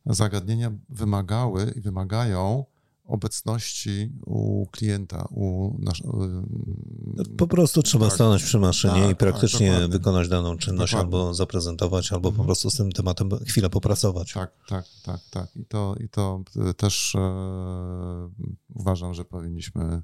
zagadnienia 0.07 0.73
wymagały 0.89 1.73
i 1.77 1.81
wymagają 1.81 2.65
obecności 3.05 4.13
u 4.27 4.67
klienta, 4.67 5.29
u 5.31 5.77
nasz... 5.79 6.03
Po 7.39 7.47
prostu 7.47 7.83
trzeba 7.83 8.05
tak, 8.05 8.15
stanąć 8.15 8.43
przy 8.43 8.59
maszynie 8.59 9.03
tak, 9.03 9.11
i 9.11 9.17
praktycznie 9.17 9.73
tak, 9.73 9.91
wykonać 9.91 10.29
daną 10.29 10.57
czynność, 10.57 10.93
dokładnie. 10.93 11.19
albo 11.19 11.35
zaprezentować, 11.35 12.13
albo 12.13 12.29
po 12.29 12.29
mhm. 12.29 12.47
prostu 12.47 12.71
z 12.71 12.77
tym 12.77 12.93
tematem 12.93 13.31
chwilę 13.47 13.71
popracować. 13.71 14.33
Tak, 14.33 14.53
tak, 14.69 14.85
tak, 15.03 15.21
tak. 15.31 15.57
I 15.57 15.65
to, 15.65 15.95
i 16.01 16.09
to 16.09 16.43
e, 16.57 16.75
też 16.75 17.15
e, 17.15 18.31
uważam, 18.75 19.15
że 19.15 19.25
powinniśmy 19.25 20.03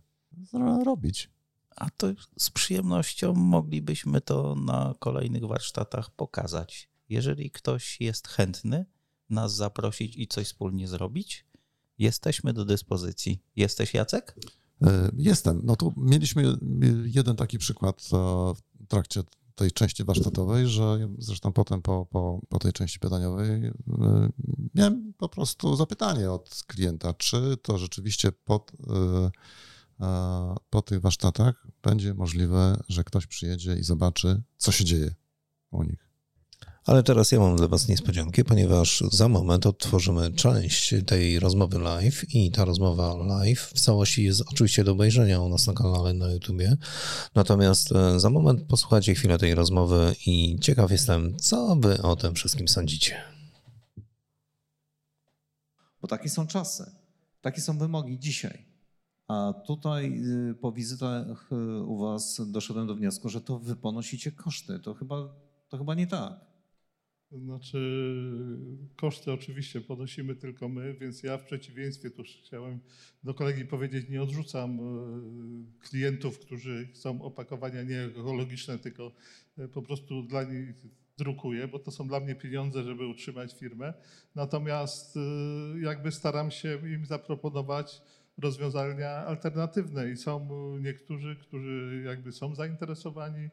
robić. 0.84 1.30
A 1.76 1.90
to 1.90 2.06
z 2.38 2.50
przyjemnością 2.50 3.34
moglibyśmy 3.34 4.20
to 4.20 4.54
na 4.54 4.94
kolejnych 4.98 5.46
warsztatach 5.46 6.10
pokazać. 6.10 6.90
Jeżeli 7.08 7.50
ktoś 7.50 8.00
jest 8.00 8.28
chętny 8.28 8.86
nas 9.30 9.54
zaprosić 9.54 10.16
i 10.16 10.26
coś 10.26 10.46
wspólnie 10.46 10.88
zrobić, 10.88 11.47
Jesteśmy 11.98 12.52
do 12.52 12.64
dyspozycji. 12.64 13.42
Jesteś 13.56 13.94
Jacek? 13.94 14.36
E, 14.82 15.10
jestem. 15.16 15.60
No 15.64 15.76
tu 15.76 15.94
mieliśmy 15.96 16.56
jeden 17.04 17.36
taki 17.36 17.58
przykład 17.58 18.02
e, 18.12 18.16
w 18.80 18.86
trakcie 18.88 19.22
tej 19.54 19.72
części 19.72 20.04
warsztatowej, 20.04 20.68
że 20.68 21.08
zresztą 21.18 21.52
potem 21.52 21.82
po, 21.82 22.06
po, 22.06 22.40
po 22.48 22.58
tej 22.58 22.72
części 22.72 22.98
pytaniowej 22.98 23.66
e, 23.66 23.72
miałem 24.74 25.12
po 25.16 25.28
prostu 25.28 25.76
zapytanie 25.76 26.30
od 26.30 26.62
klienta, 26.66 27.14
czy 27.14 27.56
to 27.62 27.78
rzeczywiście 27.78 28.32
pod, 28.32 28.72
po 30.70 30.82
tych 30.82 31.00
warsztatach 31.00 31.66
będzie 31.82 32.14
możliwe, 32.14 32.80
że 32.88 33.04
ktoś 33.04 33.26
przyjedzie 33.26 33.76
i 33.76 33.82
zobaczy, 33.82 34.42
co 34.56 34.72
się 34.72 34.84
dzieje 34.84 35.14
u 35.70 35.82
nich. 35.82 36.07
Ale 36.88 37.02
teraz 37.02 37.32
ja 37.32 37.40
mam 37.40 37.56
dla 37.56 37.68
Was 37.68 37.88
niespodziankę, 37.88 38.44
ponieważ 38.44 39.00
za 39.12 39.28
moment 39.28 39.66
odtworzymy 39.66 40.32
część 40.32 40.94
tej 41.06 41.40
rozmowy 41.40 41.78
live 41.78 42.34
i 42.34 42.50
ta 42.50 42.64
rozmowa 42.64 43.16
live 43.16 43.60
w 43.60 43.80
całości 43.80 44.24
jest 44.24 44.42
oczywiście 44.46 44.84
do 44.84 44.92
obejrzenia 44.92 45.40
u 45.40 45.48
nas 45.48 45.66
na 45.66 45.72
kanale 45.72 46.14
na 46.14 46.32
YouTubie. 46.32 46.76
Natomiast 47.34 47.92
e, 47.92 48.20
za 48.20 48.30
moment 48.30 48.62
posłuchajcie 48.62 49.14
chwilę 49.14 49.38
tej 49.38 49.54
rozmowy 49.54 50.14
i 50.26 50.58
ciekaw 50.60 50.90
jestem, 50.90 51.36
co 51.38 51.76
Wy 51.76 52.02
o 52.02 52.16
tym 52.16 52.34
wszystkim 52.34 52.68
sądzicie. 52.68 53.22
Bo 56.02 56.08
takie 56.08 56.28
są 56.28 56.46
czasy, 56.46 56.90
takie 57.40 57.60
są 57.60 57.78
wymogi 57.78 58.18
dzisiaj. 58.18 58.66
A 59.26 59.52
tutaj 59.66 60.22
y, 60.50 60.54
po 60.54 60.72
wizytach 60.72 61.50
y, 61.52 61.82
u 61.82 61.98
Was 61.98 62.40
doszedłem 62.46 62.86
do 62.86 62.94
wniosku, 62.94 63.28
że 63.28 63.40
to 63.40 63.58
Wy 63.58 63.76
ponosicie 63.76 64.32
koszty. 64.32 64.78
To 64.78 64.94
chyba, 64.94 65.16
to 65.68 65.78
chyba 65.78 65.94
nie 65.94 66.06
tak. 66.06 66.48
Znaczy, 67.32 67.78
koszty 68.96 69.32
oczywiście 69.32 69.80
ponosimy 69.80 70.36
tylko 70.36 70.68
my, 70.68 70.94
więc 70.94 71.22
ja 71.22 71.38
w 71.38 71.44
przeciwieństwie, 71.44 72.10
tu 72.10 72.22
chciałem 72.22 72.80
do 73.24 73.34
kolegi 73.34 73.64
powiedzieć, 73.64 74.08
nie 74.08 74.22
odrzucam 74.22 74.80
e, 74.80 74.82
klientów, 75.80 76.38
którzy 76.38 76.88
chcą 76.94 77.22
opakowania 77.22 77.82
nie 77.82 78.00
ekologiczne, 78.00 78.78
tylko 78.78 79.12
e, 79.58 79.68
po 79.68 79.82
prostu 79.82 80.22
dla 80.22 80.42
nich 80.42 80.74
drukuję, 81.18 81.68
bo 81.68 81.78
to 81.78 81.90
są 81.90 82.08
dla 82.08 82.20
mnie 82.20 82.34
pieniądze, 82.34 82.84
żeby 82.84 83.06
utrzymać 83.06 83.54
firmę. 83.54 83.94
Natomiast 84.34 85.16
e, 85.16 85.20
jakby 85.80 86.12
staram 86.12 86.50
się 86.50 86.78
im 86.94 87.06
zaproponować 87.06 88.02
rozwiązania 88.38 89.10
alternatywne 89.10 90.10
i 90.10 90.16
są 90.16 90.48
niektórzy, 90.78 91.36
którzy 91.36 92.02
jakby 92.06 92.32
są 92.32 92.54
zainteresowani, 92.54 93.48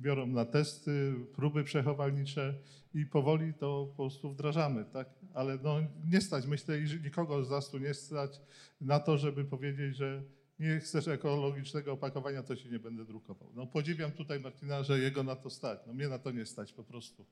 biorą 0.00 0.26
na 0.26 0.44
testy, 0.44 1.14
próby 1.34 1.64
przechowalnicze 1.64 2.54
i 2.94 3.06
powoli 3.06 3.54
to 3.54 3.86
po 3.86 3.96
prostu 3.96 4.30
wdrażamy, 4.30 4.84
tak? 4.84 5.08
Ale 5.34 5.58
no, 5.62 5.76
nie 6.10 6.20
stać, 6.20 6.46
myślę, 6.46 6.86
że 6.86 6.98
nikogo 6.98 7.44
z 7.44 7.50
nas 7.50 7.70
tu 7.70 7.78
nie 7.78 7.94
stać 7.94 8.40
na 8.80 9.00
to, 9.00 9.18
żeby 9.18 9.44
powiedzieć, 9.44 9.96
że 9.96 10.22
nie 10.60 10.80
chcesz 10.80 11.08
ekologicznego 11.08 11.92
opakowania, 11.92 12.42
to 12.42 12.56
się 12.56 12.68
nie 12.68 12.78
będę 12.78 13.04
drukował. 13.04 13.52
No 13.54 13.66
podziwiam 13.66 14.12
tutaj 14.12 14.40
Martina, 14.40 14.82
że 14.82 14.98
jego 14.98 15.22
na 15.22 15.36
to 15.36 15.50
stać. 15.50 15.80
No 15.86 15.92
mnie 15.92 16.08
na 16.08 16.18
to 16.18 16.30
nie 16.30 16.46
stać 16.46 16.72
po 16.72 16.84
prostu. 16.84 17.26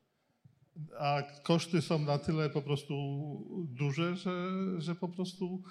A 0.98 1.22
koszty 1.42 1.82
są 1.82 1.98
na 1.98 2.18
tyle 2.18 2.50
po 2.50 2.62
prostu 2.62 2.94
duże, 3.70 4.16
że, 4.16 4.50
że 4.78 4.94
po 4.94 5.08
prostu 5.08 5.62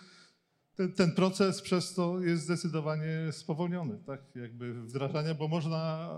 ten, 0.78 0.92
ten, 0.92 1.12
proces 1.12 1.62
przez 1.62 1.94
to 1.94 2.20
jest 2.20 2.44
zdecydowanie 2.44 3.32
spowolniony, 3.32 4.00
tak, 4.06 4.22
jakby 4.36 4.74
wdrażania, 4.74 5.34
bo 5.34 5.48
można, 5.48 6.10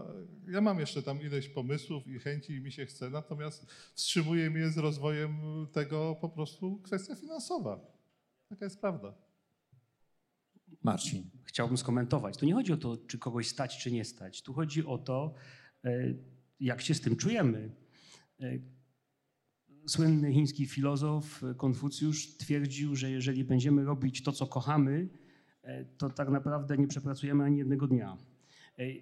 ja 0.48 0.62
mam 0.62 0.80
jeszcze 0.80 1.04
tam 1.04 1.22
ileś 1.22 1.50
pomysłów 1.50 2.08
i 2.08 2.20
chęci 2.20 2.54
i 2.54 2.62
mi 2.62 2.72
się 2.72 2.86
chce, 2.86 3.10
natomiast 3.10 3.66
wstrzymuje 3.94 4.50
mnie 4.50 4.70
z 4.70 4.78
rozwojem 4.78 5.38
tego 5.72 6.16
po 6.22 6.30
prostu 6.30 6.80
kwestia 6.84 7.16
finansowa. 7.16 7.80
Taka 8.50 8.66
jest 8.66 8.82
prawda. 8.82 9.14
Marcin, 10.84 11.30
chciałbym 11.44 11.78
skomentować. 11.78 12.38
Tu 12.38 12.46
nie 12.46 12.54
chodzi 12.54 12.74
o 12.74 12.78
to, 12.78 12.98
czy 13.08 13.18
kogoś 13.18 13.48
stać, 13.48 13.78
czy 13.78 13.92
nie 13.92 14.06
stać. 14.06 14.42
Tu 14.42 14.54
chodzi 14.54 14.86
o 14.86 14.98
to, 14.98 15.34
e, 15.86 16.14
jak 16.60 16.82
się 16.82 16.94
z 16.94 17.02
tym 17.02 17.16
czujemy. 17.16 17.70
E, 19.90 19.92
słynny 19.92 20.34
chiński 20.34 20.66
filozof 20.66 21.42
Konfucjusz 21.58 22.38
twierdził, 22.38 22.96
że 22.96 23.12
jeżeli 23.12 23.44
będziemy 23.44 23.84
robić 23.84 24.24
to, 24.24 24.32
co 24.32 24.48
kochamy, 24.48 25.10
e, 25.64 25.86
to 25.86 26.10
tak 26.10 26.30
naprawdę 26.30 26.78
nie 26.78 26.88
przepracujemy 26.88 27.44
ani 27.44 27.58
jednego 27.58 27.88
dnia. 27.88 28.18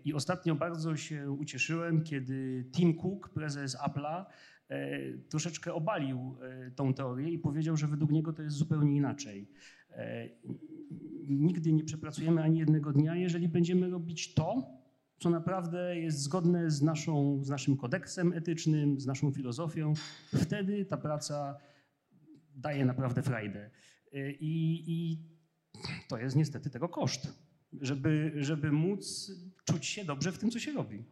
I 0.05 0.13
ostatnio 0.13 0.55
bardzo 0.55 0.95
się 0.95 1.31
ucieszyłem, 1.31 2.03
kiedy 2.03 2.65
Tim 2.71 2.93
Cook, 2.93 3.29
prezes 3.29 3.77
Apple'a, 3.77 4.25
troszeczkę 5.29 5.73
obalił 5.73 6.35
tą 6.75 6.93
teorię 6.93 7.29
i 7.29 7.39
powiedział, 7.39 7.77
że 7.77 7.87
według 7.87 8.11
niego 8.11 8.33
to 8.33 8.43
jest 8.43 8.55
zupełnie 8.55 8.95
inaczej. 8.95 9.47
Nigdy 11.27 11.73
nie 11.73 11.83
przepracujemy 11.83 12.43
ani 12.43 12.59
jednego 12.59 12.93
dnia, 12.93 13.15
jeżeli 13.15 13.47
będziemy 13.47 13.89
robić 13.89 14.33
to, 14.33 14.63
co 15.19 15.29
naprawdę 15.29 15.99
jest 15.99 16.19
zgodne 16.19 16.71
z, 16.71 16.81
naszą, 16.81 17.43
z 17.43 17.49
naszym 17.49 17.77
kodeksem 17.77 18.33
etycznym, 18.33 18.99
z 18.99 19.05
naszą 19.05 19.31
filozofią. 19.31 19.93
Wtedy 20.35 20.85
ta 20.85 20.97
praca 20.97 21.57
daje 22.55 22.85
naprawdę 22.85 23.21
frajdę. 23.21 23.69
I, 24.39 24.83
i 24.87 25.19
to 26.09 26.17
jest 26.17 26.35
niestety 26.35 26.69
tego 26.69 26.89
koszt, 26.89 27.27
żeby, 27.81 28.31
żeby 28.35 28.71
móc 28.71 29.31
czuć 29.65 29.85
się 29.85 30.05
dobrze 30.05 30.31
w 30.31 30.37
tym, 30.37 30.51
co 30.51 30.59
się 30.59 30.71
robi. 30.71 31.03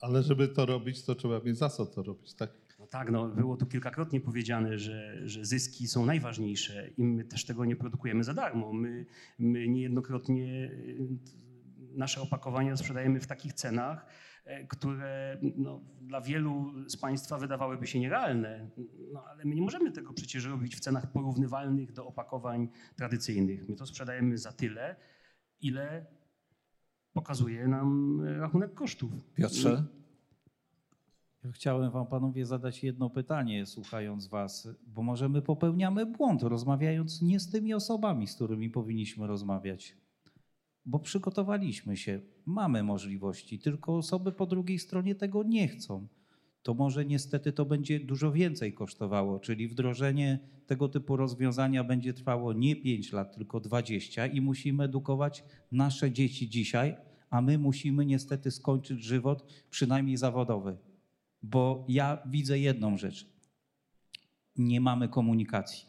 Ale 0.00 0.22
żeby 0.22 0.48
to 0.48 0.66
robić, 0.66 1.04
to 1.04 1.14
trzeba 1.14 1.40
mieć 1.40 1.58
za 1.58 1.68
co 1.68 1.86
to 1.86 2.02
robić, 2.02 2.34
tak? 2.34 2.50
No 2.78 2.86
tak, 2.86 3.10
no, 3.10 3.28
było 3.28 3.56
tu 3.56 3.66
kilkakrotnie 3.66 4.20
powiedziane, 4.20 4.78
że, 4.78 5.28
że 5.28 5.44
zyski 5.44 5.88
są 5.88 6.06
najważniejsze 6.06 6.90
i 6.96 7.04
my 7.04 7.24
też 7.24 7.44
tego 7.44 7.64
nie 7.64 7.76
produkujemy 7.76 8.24
za 8.24 8.34
darmo. 8.34 8.72
My, 8.72 9.06
my 9.38 9.68
niejednokrotnie 9.68 10.70
nasze 11.94 12.20
opakowania 12.20 12.76
sprzedajemy 12.76 13.20
w 13.20 13.26
takich 13.26 13.52
cenach, 13.52 14.06
e, 14.44 14.66
które 14.66 15.38
no, 15.56 15.80
dla 16.00 16.20
wielu 16.20 16.72
z 16.88 16.96
Państwa 16.96 17.38
wydawałyby 17.38 17.86
się 17.86 18.00
nierealne, 18.00 18.70
no, 19.12 19.24
ale 19.24 19.44
my 19.44 19.54
nie 19.54 19.62
możemy 19.62 19.92
tego 19.92 20.12
przecież 20.12 20.44
robić 20.44 20.76
w 20.76 20.80
cenach 20.80 21.12
porównywalnych 21.12 21.92
do 21.92 22.06
opakowań 22.06 22.68
tradycyjnych. 22.96 23.68
My 23.68 23.76
to 23.76 23.86
sprzedajemy 23.86 24.38
za 24.38 24.52
tyle, 24.52 24.96
ile 25.60 26.06
pokazuje 27.12 27.68
nam 27.68 28.20
rachunek 28.20 28.74
kosztów. 28.74 29.12
Piotrze? 29.34 29.84
Chciałem 31.52 31.90
wam 31.90 32.06
panowie 32.06 32.46
zadać 32.46 32.84
jedno 32.84 33.10
pytanie, 33.10 33.66
słuchając 33.66 34.28
was, 34.28 34.68
bo 34.86 35.02
może 35.02 35.28
my 35.28 35.42
popełniamy 35.42 36.06
błąd, 36.06 36.42
rozmawiając 36.42 37.22
nie 37.22 37.40
z 37.40 37.50
tymi 37.50 37.74
osobami, 37.74 38.26
z 38.26 38.34
którymi 38.34 38.70
powinniśmy 38.70 39.26
rozmawiać 39.26 39.96
bo 40.88 40.98
przygotowaliśmy 40.98 41.96
się, 41.96 42.20
mamy 42.46 42.82
możliwości, 42.82 43.58
tylko 43.58 43.96
osoby 43.96 44.32
po 44.32 44.46
drugiej 44.46 44.78
stronie 44.78 45.14
tego 45.14 45.42
nie 45.42 45.68
chcą. 45.68 46.08
To 46.62 46.74
może 46.74 47.04
niestety 47.04 47.52
to 47.52 47.64
będzie 47.64 48.00
dużo 48.00 48.32
więcej 48.32 48.72
kosztowało, 48.72 49.40
czyli 49.40 49.68
wdrożenie 49.68 50.38
tego 50.66 50.88
typu 50.88 51.16
rozwiązania 51.16 51.84
będzie 51.84 52.12
trwało 52.12 52.52
nie 52.52 52.76
5 52.76 53.12
lat, 53.12 53.34
tylko 53.34 53.60
20 53.60 54.26
i 54.26 54.40
musimy 54.40 54.84
edukować 54.84 55.44
nasze 55.72 56.12
dzieci 56.12 56.48
dzisiaj, 56.48 56.96
a 57.30 57.42
my 57.42 57.58
musimy 57.58 58.06
niestety 58.06 58.50
skończyć 58.50 59.04
żywot 59.04 59.52
przynajmniej 59.70 60.16
zawodowy. 60.16 60.76
Bo 61.42 61.84
ja 61.88 62.18
widzę 62.26 62.58
jedną 62.58 62.96
rzecz. 62.96 63.26
Nie 64.56 64.80
mamy 64.80 65.08
komunikacji. 65.08 65.86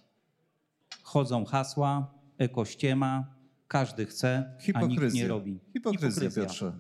Chodzą 1.02 1.46
hasła, 1.46 2.14
ekościema, 2.38 3.39
każdy 3.70 4.06
chce, 4.06 4.58
a 4.74 4.82
nikt 4.82 5.14
nie 5.14 5.28
robi. 5.28 5.60
Hipokryzja, 5.74 6.10
Hipokryzja. 6.10 6.44
Piotrze. 6.44 6.80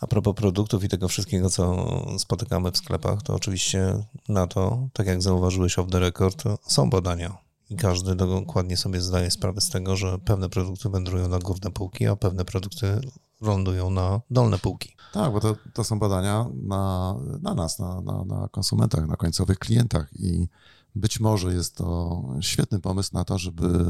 A 0.00 0.06
propos 0.06 0.34
produktów 0.34 0.84
i 0.84 0.88
tego 0.88 1.08
wszystkiego, 1.08 1.50
co 1.50 1.86
spotykamy 2.18 2.72
w 2.72 2.76
sklepach, 2.76 3.22
to 3.22 3.34
oczywiście 3.34 4.04
na 4.28 4.46
to, 4.46 4.88
tak 4.92 5.06
jak 5.06 5.22
zauważyłeś 5.22 5.78
off 5.78 5.90
the 5.90 6.00
record, 6.00 6.44
są 6.62 6.90
badania. 6.90 7.38
I 7.70 7.76
każdy 7.76 8.14
dokładnie 8.14 8.76
sobie 8.76 9.00
zdaje 9.00 9.30
sprawę 9.30 9.60
z 9.60 9.70
tego, 9.70 9.96
że 9.96 10.18
pewne 10.18 10.48
produkty 10.48 10.88
wędrują 10.88 11.28
na 11.28 11.38
górne 11.38 11.70
półki, 11.70 12.06
a 12.06 12.16
pewne 12.16 12.44
produkty 12.44 13.00
lądują 13.40 13.90
na 13.90 14.20
dolne 14.30 14.58
półki. 14.58 14.96
Tak, 15.12 15.32
bo 15.32 15.40
to, 15.40 15.56
to 15.74 15.84
są 15.84 15.98
badania 15.98 16.46
na, 16.62 17.14
na 17.42 17.54
nas, 17.54 17.78
na, 17.78 18.00
na, 18.00 18.24
na 18.24 18.48
konsumentach, 18.48 19.06
na 19.06 19.16
końcowych 19.16 19.58
klientach 19.58 20.08
i 20.18 20.48
być 20.94 21.20
może 21.20 21.54
jest 21.54 21.76
to 21.76 22.22
świetny 22.40 22.80
pomysł 22.80 23.10
na 23.12 23.24
to, 23.24 23.38
żeby 23.38 23.86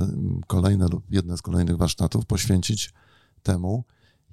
kolejne 0.47 0.89
lub 0.89 1.11
jedne 1.11 1.37
z 1.37 1.43
kolejnych 1.43 1.77
warsztatów 1.77 2.27
poświęcić 2.27 2.95
temu, 3.43 3.85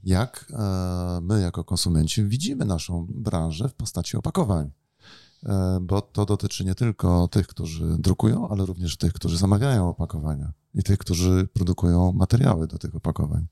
jak 0.03 0.45
e, 0.53 1.19
my 1.21 1.41
jako 1.41 1.63
konsumenci 1.63 2.25
widzimy 2.25 2.65
naszą 2.65 3.07
branżę 3.09 3.69
w 3.69 3.73
postaci 3.73 4.17
opakowań. 4.17 4.71
E, 5.45 5.79
bo 5.81 6.01
to 6.01 6.25
dotyczy 6.25 6.65
nie 6.65 6.75
tylko 6.75 7.27
tych, 7.27 7.47
którzy 7.47 7.97
drukują, 7.99 8.49
ale 8.49 8.65
również 8.65 8.97
tych, 8.97 9.13
którzy 9.13 9.37
zamawiają 9.37 9.89
opakowania 9.89 10.53
i 10.73 10.83
tych, 10.83 10.97
którzy 10.97 11.47
produkują 11.53 12.11
materiały 12.11 12.67
do 12.67 12.77
tych 12.77 12.95
opakowań. 12.95 13.47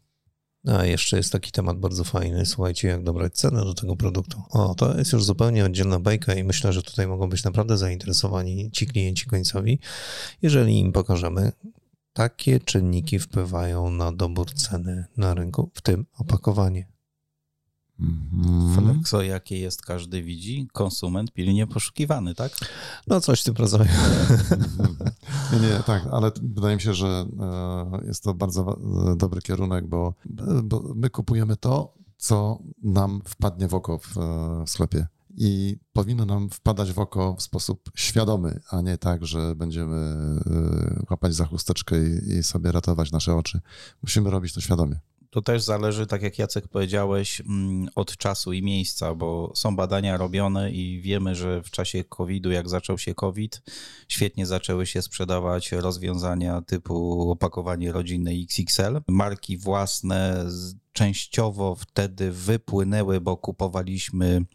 A 0.67 0.85
jeszcze 0.85 1.17
jest 1.17 1.31
taki 1.31 1.51
temat 1.51 1.77
bardzo 1.77 2.03
fajny. 2.03 2.45
Słuchajcie, 2.45 2.87
jak 2.87 3.03
dobrać 3.03 3.33
cenę 3.33 3.61
do 3.61 3.73
tego 3.73 3.95
produktu. 3.95 4.41
O, 4.49 4.75
to 4.75 4.97
jest 4.97 5.13
już 5.13 5.23
zupełnie 5.23 5.65
oddzielna 5.65 5.99
bajka 5.99 6.33
i 6.33 6.43
myślę, 6.43 6.73
że 6.73 6.83
tutaj 6.83 7.07
mogą 7.07 7.29
być 7.29 7.43
naprawdę 7.43 7.77
zainteresowani 7.77 8.71
ci 8.71 8.87
klienci 8.87 9.25
końcowi, 9.25 9.79
jeżeli 10.41 10.79
im 10.79 10.91
pokażemy, 10.91 11.51
takie 12.13 12.59
czynniki 12.59 13.19
wpływają 13.19 13.89
na 13.89 14.11
dobór 14.11 14.53
ceny 14.53 15.05
na 15.17 15.33
rynku, 15.33 15.71
w 15.73 15.81
tym 15.81 16.05
opakowanie. 16.17 16.94
Mm. 17.99 18.75
Flexo, 18.75 19.21
jakie 19.21 19.59
jest, 19.59 19.81
każdy 19.81 20.23
widzi. 20.23 20.67
Konsument 20.73 21.31
pilnie 21.31 21.67
poszukiwany, 21.67 22.35
tak? 22.35 22.51
No 23.07 23.21
coś 23.21 23.41
w 23.41 23.43
tym 23.43 23.55
rodzaju. 23.55 23.89
Nie, 25.53 25.59
nie, 25.59 25.83
tak, 25.85 26.07
ale 26.11 26.31
wydaje 26.43 26.75
mi 26.75 26.81
się, 26.81 26.93
że 26.93 27.25
e, 27.39 28.05
jest 28.07 28.23
to 28.23 28.33
bardzo 28.33 28.77
e, 29.11 29.15
dobry 29.15 29.41
kierunek, 29.41 29.87
bo, 29.87 30.13
bo 30.63 30.83
my 30.95 31.09
kupujemy 31.09 31.57
to, 31.57 31.93
co 32.17 32.59
nam 32.83 33.21
wpadnie 33.25 33.67
w 33.67 33.73
oko 33.73 33.99
w, 33.99 34.15
w 34.65 34.69
sklepie 34.69 35.07
i 35.37 35.77
powinno 35.93 36.25
nam 36.25 36.49
wpadać 36.49 36.91
w 36.91 36.99
oko 36.99 37.35
w 37.35 37.41
sposób 37.41 37.91
świadomy, 37.95 38.59
a 38.69 38.81
nie 38.81 38.97
tak, 38.97 39.25
że 39.25 39.55
będziemy 39.55 39.95
e, 39.95 41.05
łapać 41.09 41.35
za 41.35 41.45
chusteczkę 41.45 41.95
i, 42.07 42.37
i 42.37 42.43
sobie 42.43 42.71
ratować 42.71 43.11
nasze 43.11 43.35
oczy. 43.35 43.61
Musimy 44.01 44.29
robić 44.29 44.53
to 44.53 44.61
świadomie. 44.61 44.99
To 45.35 45.41
też 45.41 45.63
zależy, 45.63 46.07
tak 46.07 46.21
jak 46.21 46.39
Jacek 46.39 46.67
powiedziałeś, 46.67 47.41
mm, 47.41 47.87
od 47.95 48.17
czasu 48.17 48.53
i 48.53 48.63
miejsca, 48.63 49.15
bo 49.15 49.51
są 49.55 49.75
badania 49.75 50.17
robione 50.17 50.71
i 50.71 51.01
wiemy, 51.01 51.35
że 51.35 51.63
w 51.63 51.71
czasie 51.71 52.03
COVID-u, 52.03 52.51
jak 52.51 52.69
zaczął 52.69 52.97
się 52.97 53.13
COVID, 53.13 53.61
świetnie 54.07 54.45
zaczęły 54.45 54.85
się 54.85 55.01
sprzedawać 55.01 55.71
rozwiązania 55.71 56.61
typu 56.61 57.31
opakowanie 57.31 57.91
rodzinne 57.91 58.31
XXL. 58.31 59.01
Marki 59.07 59.57
własne 59.57 60.45
częściowo 60.93 61.75
wtedy 61.75 62.31
wypłynęły, 62.31 63.21
bo 63.21 63.37
kupowaliśmy, 63.37 64.45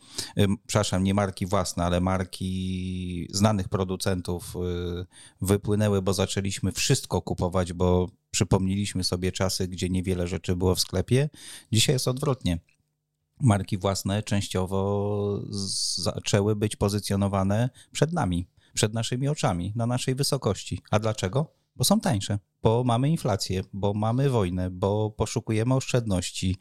przepraszam, 0.67 1.05
nie 1.05 1.15
marki 1.15 1.47
własne, 1.47 1.85
ale 1.85 2.01
marki 2.01 3.29
znanych 3.33 3.69
producentów 3.69 4.57
y, 4.57 5.07
wypłynęły, 5.41 6.03
bo 6.03 6.13
zaczęliśmy 6.13 6.73
wszystko 6.73 7.23
kupować, 7.23 7.73
bo 7.73 8.09
przypomnieliśmy 8.31 9.05
sobie 9.05 9.33
czasy, 9.33 9.69
gdzie 9.69 9.89
niewiele 9.89 10.29
rzeczy 10.29 10.57
było 10.57 10.75
w 10.75 10.81
sklepie. 10.81 11.29
Dzisiaj 11.73 11.95
jest 11.95 12.09
odwrotnie. 12.09 12.59
Marki 13.41 13.79
własne 13.79 14.23
częściowo 14.23 15.43
zaczęły 15.97 16.57
być 16.57 16.77
pozycjonowane 16.77 17.71
przed 17.93 18.13
nami, 18.13 18.49
przed 18.75 18.95
naszymi 18.95 19.29
oczami, 19.29 19.73
na 19.77 19.87
naszej 19.87 20.15
wysokości. 20.15 20.81
A 20.91 20.99
dlaczego? 20.99 21.55
Bo 21.77 21.85
są 21.85 22.01
tańsze, 22.01 22.39
bo 22.63 22.85
mamy 22.85 23.11
inflację, 23.11 23.63
bo 23.73 23.95
mamy 23.95 24.31
wojnę, 24.31 24.71
bo 24.71 25.11
poszukujemy 25.11 25.75
oszczędności. 25.75 26.57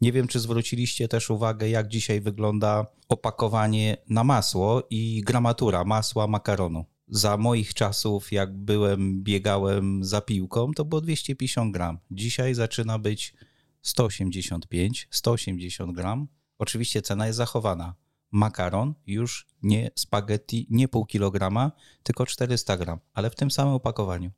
Nie 0.00 0.12
wiem, 0.12 0.26
czy 0.26 0.40
zwróciliście 0.40 1.08
też 1.08 1.30
uwagę, 1.30 1.68
jak 1.68 1.88
dzisiaj 1.88 2.20
wygląda 2.20 2.86
opakowanie 3.08 3.96
na 4.08 4.24
masło 4.24 4.82
i 4.90 5.22
gramatura 5.26 5.84
masła 5.84 6.26
makaronu 6.26 6.84
za 7.14 7.36
moich 7.36 7.74
czasów, 7.74 8.32
jak 8.32 8.56
byłem, 8.56 9.22
biegałem 9.22 10.04
za 10.04 10.20
piłką, 10.20 10.72
to 10.72 10.84
było 10.84 11.00
250 11.00 11.72
gram. 11.72 11.98
Dzisiaj 12.10 12.54
zaczyna 12.54 12.98
być 12.98 13.34
185, 13.82 15.08
180 15.10 15.92
gram. 15.92 16.28
Oczywiście 16.58 17.02
cena 17.02 17.26
jest 17.26 17.36
zachowana. 17.36 17.94
Makaron 18.30 18.94
już 19.06 19.46
nie 19.62 19.90
spaghetti, 19.94 20.66
nie 20.70 20.88
pół 20.88 21.06
kilograma, 21.06 21.72
tylko 22.02 22.26
400 22.26 22.76
gram, 22.76 22.98
ale 23.12 23.30
w 23.30 23.34
tym 23.34 23.50
samym 23.50 23.74
opakowaniu. 23.74 24.30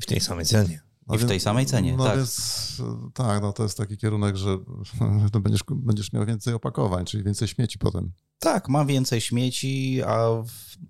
W 0.00 0.06
tej 0.06 0.20
samej 0.20 0.44
cenie. 0.44 0.85
No 1.08 1.14
I 1.14 1.18
w 1.18 1.24
tej 1.24 1.40
samej 1.40 1.66
cenie, 1.66 1.96
no 1.96 2.04
tak. 2.04 2.16
Więc, 2.16 2.82
tak, 3.14 3.42
no 3.42 3.52
to 3.52 3.62
jest 3.62 3.78
taki 3.78 3.96
kierunek, 3.96 4.36
że 4.36 4.58
będziesz, 5.42 5.62
będziesz 5.70 6.12
miał 6.12 6.26
więcej 6.26 6.54
opakowań, 6.54 7.04
czyli 7.04 7.24
więcej 7.24 7.48
śmieci 7.48 7.78
potem. 7.78 8.12
Tak, 8.38 8.68
mam 8.68 8.86
więcej 8.86 9.20
śmieci, 9.20 10.02
a 10.06 10.28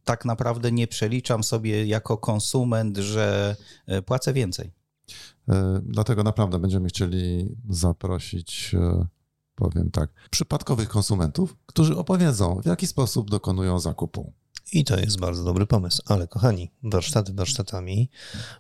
tak 0.04 0.24
naprawdę 0.24 0.72
nie 0.72 0.86
przeliczam 0.86 1.44
sobie 1.44 1.86
jako 1.86 2.18
konsument, 2.18 2.96
że 2.96 3.56
e, 3.86 4.02
płacę 4.02 4.32
więcej. 4.32 4.72
E, 5.48 5.80
dlatego 5.84 6.22
naprawdę 6.22 6.58
będziemy 6.58 6.88
chcieli 6.88 7.56
zaprosić, 7.68 8.74
e, 8.74 9.06
powiem 9.54 9.90
tak, 9.90 10.10
przypadkowych 10.30 10.88
konsumentów, 10.88 11.56
którzy 11.66 11.96
opowiedzą, 11.96 12.60
w 12.62 12.66
jaki 12.66 12.86
sposób 12.86 13.30
dokonują 13.30 13.80
zakupu. 13.80 14.32
I 14.72 14.84
to 14.84 15.00
jest 15.00 15.20
bardzo 15.20 15.44
dobry 15.44 15.66
pomysł. 15.66 16.02
Ale 16.06 16.28
kochani, 16.28 16.70
warsztaty 16.82 17.32
warsztatami, 17.32 18.10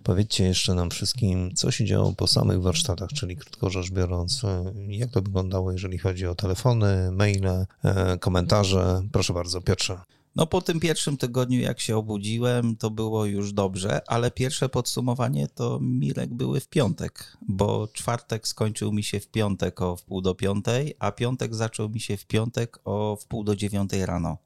powiedzcie 0.02 0.44
jeszcze 0.44 0.74
nam 0.74 0.90
wszystkim, 0.90 1.54
co 1.54 1.70
się 1.70 1.84
działo 1.84 2.12
po 2.12 2.26
samych 2.26 2.62
warsztatach, 2.62 3.08
czyli 3.08 3.36
krótko 3.36 3.70
rzecz 3.70 3.90
biorąc, 3.90 4.42
jak 4.88 5.10
to 5.10 5.22
wyglądało, 5.22 5.72
jeżeli 5.72 5.98
chodzi 5.98 6.26
o 6.26 6.34
telefony, 6.34 7.10
maile, 7.12 7.66
e, 7.84 8.18
komentarze. 8.18 9.02
Proszę 9.12 9.32
bardzo, 9.32 9.60
Piotrze. 9.60 10.00
No 10.36 10.46
po 10.46 10.62
tym 10.62 10.80
pierwszym 10.80 11.16
tygodniu, 11.16 11.60
jak 11.60 11.80
się 11.80 11.96
obudziłem, 11.96 12.76
to 12.76 12.90
było 12.90 13.24
już 13.24 13.52
dobrze, 13.52 14.00
ale 14.06 14.30
pierwsze 14.30 14.68
podsumowanie 14.68 15.48
to 15.48 15.78
Mirek 15.82 16.34
były 16.34 16.60
w 16.60 16.68
piątek, 16.68 17.36
bo 17.48 17.88
czwartek 17.92 18.48
skończył 18.48 18.92
mi 18.92 19.02
się 19.02 19.20
w 19.20 19.28
piątek 19.28 19.82
o 19.82 19.96
wpół 19.96 20.20
do 20.20 20.34
piątej, 20.34 20.94
a 20.98 21.12
piątek 21.12 21.54
zaczął 21.54 21.88
mi 21.88 22.00
się 22.00 22.16
w 22.16 22.26
piątek 22.26 22.78
o 22.84 23.16
wpół 23.20 23.44
do 23.44 23.56
dziewiątej 23.56 24.06
rano. 24.06 24.45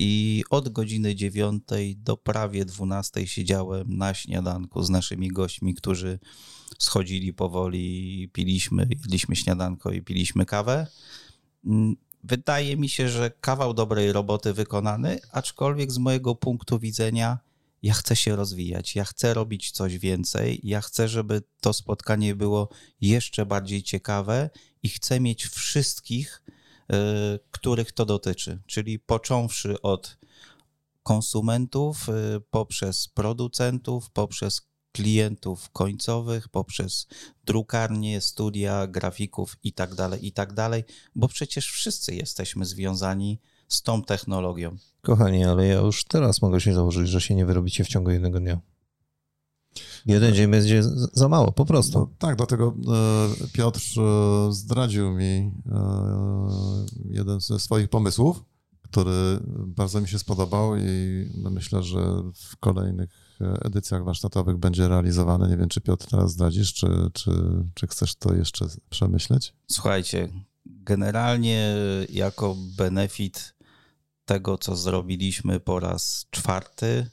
I 0.00 0.44
od 0.50 0.68
godziny 0.68 1.14
dziewiątej 1.14 1.96
do 1.96 2.16
prawie 2.16 2.64
dwunastej 2.64 3.26
siedziałem 3.26 3.96
na 3.96 4.14
śniadanku 4.14 4.82
z 4.82 4.90
naszymi 4.90 5.28
gośćmi, 5.28 5.74
którzy 5.74 6.18
schodzili 6.78 7.32
powoli, 7.32 8.30
piliśmy, 8.32 8.86
jedliśmy 8.90 9.36
śniadanko 9.36 9.90
i 9.90 10.02
piliśmy 10.02 10.46
kawę. 10.46 10.86
Wydaje 12.24 12.76
mi 12.76 12.88
się, 12.88 13.08
że 13.08 13.30
kawał 13.40 13.74
dobrej 13.74 14.12
roboty 14.12 14.52
wykonany, 14.52 15.18
aczkolwiek 15.32 15.92
z 15.92 15.98
mojego 15.98 16.34
punktu 16.34 16.78
widzenia 16.78 17.38
ja 17.82 17.94
chcę 17.94 18.16
się 18.16 18.36
rozwijać, 18.36 18.94
ja 18.94 19.04
chcę 19.04 19.34
robić 19.34 19.70
coś 19.70 19.98
więcej, 19.98 20.60
ja 20.62 20.80
chcę, 20.80 21.08
żeby 21.08 21.42
to 21.60 21.72
spotkanie 21.72 22.34
było 22.34 22.68
jeszcze 23.00 23.46
bardziej 23.46 23.82
ciekawe 23.82 24.50
i 24.82 24.88
chcę 24.88 25.20
mieć 25.20 25.46
wszystkich, 25.46 26.42
których 27.50 27.92
to 27.92 28.06
dotyczy, 28.06 28.58
czyli 28.66 28.98
począwszy 28.98 29.82
od 29.82 30.18
konsumentów, 31.02 32.08
y, 32.08 32.40
poprzez 32.50 33.08
producentów, 33.08 34.10
poprzez 34.10 34.68
klientów 34.92 35.70
końcowych, 35.70 36.48
poprzez 36.48 37.06
drukarnie, 37.44 38.20
studia, 38.20 38.86
grafików 38.86 39.56
itd., 39.62 39.96
tak 39.96 40.22
itd., 40.22 40.54
tak 40.54 40.84
bo 41.14 41.28
przecież 41.28 41.66
wszyscy 41.66 42.14
jesteśmy 42.14 42.64
związani 42.64 43.40
z 43.68 43.82
tą 43.82 44.02
technologią. 44.02 44.76
Kochani, 45.02 45.44
ale 45.44 45.66
ja 45.66 45.74
już 45.80 46.04
teraz 46.04 46.42
mogę 46.42 46.60
się 46.60 46.74
założyć, 46.74 47.08
że 47.08 47.20
się 47.20 47.34
nie 47.34 47.46
wyrobicie 47.46 47.84
w 47.84 47.88
ciągu 47.88 48.10
jednego 48.10 48.40
dnia. 48.40 48.60
Jeden 50.06 50.34
dzień 50.34 50.50
będzie 50.50 50.82
za 51.12 51.28
mało, 51.28 51.52
po 51.52 51.64
prostu. 51.64 51.98
No, 51.98 52.10
tak, 52.18 52.36
dlatego 52.36 52.74
e, 52.88 53.48
Piotr 53.52 53.80
e, 53.80 54.52
zdradził 54.52 55.12
mi 55.12 55.24
e, 55.24 55.50
jeden 57.10 57.40
ze 57.40 57.58
swoich 57.58 57.88
pomysłów, 57.88 58.44
który 58.82 59.38
bardzo 59.66 60.00
mi 60.00 60.08
się 60.08 60.18
spodobał 60.18 60.76
i 60.76 61.26
myślę, 61.50 61.82
że 61.82 62.22
w 62.34 62.56
kolejnych 62.56 63.38
edycjach 63.40 64.04
warsztatowych 64.04 64.56
będzie 64.56 64.88
realizowane. 64.88 65.48
Nie 65.48 65.56
wiem, 65.56 65.68
czy 65.68 65.80
Piotr 65.80 66.06
teraz 66.06 66.32
zdradzisz, 66.32 66.74
czy, 66.74 66.86
czy, 67.12 67.30
czy 67.74 67.86
chcesz 67.86 68.14
to 68.14 68.34
jeszcze 68.34 68.66
przemyśleć? 68.90 69.54
Słuchajcie, 69.70 70.28
generalnie 70.66 71.76
jako 72.08 72.56
benefit 72.76 73.54
tego, 74.24 74.58
co 74.58 74.76
zrobiliśmy 74.76 75.60
po 75.60 75.80
raz 75.80 76.26
czwarty, 76.30 77.10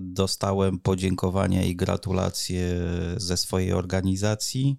dostałem 0.00 0.78
podziękowania 0.78 1.62
i 1.62 1.76
gratulacje 1.76 2.80
ze 3.16 3.36
swojej 3.36 3.72
organizacji 3.72 4.76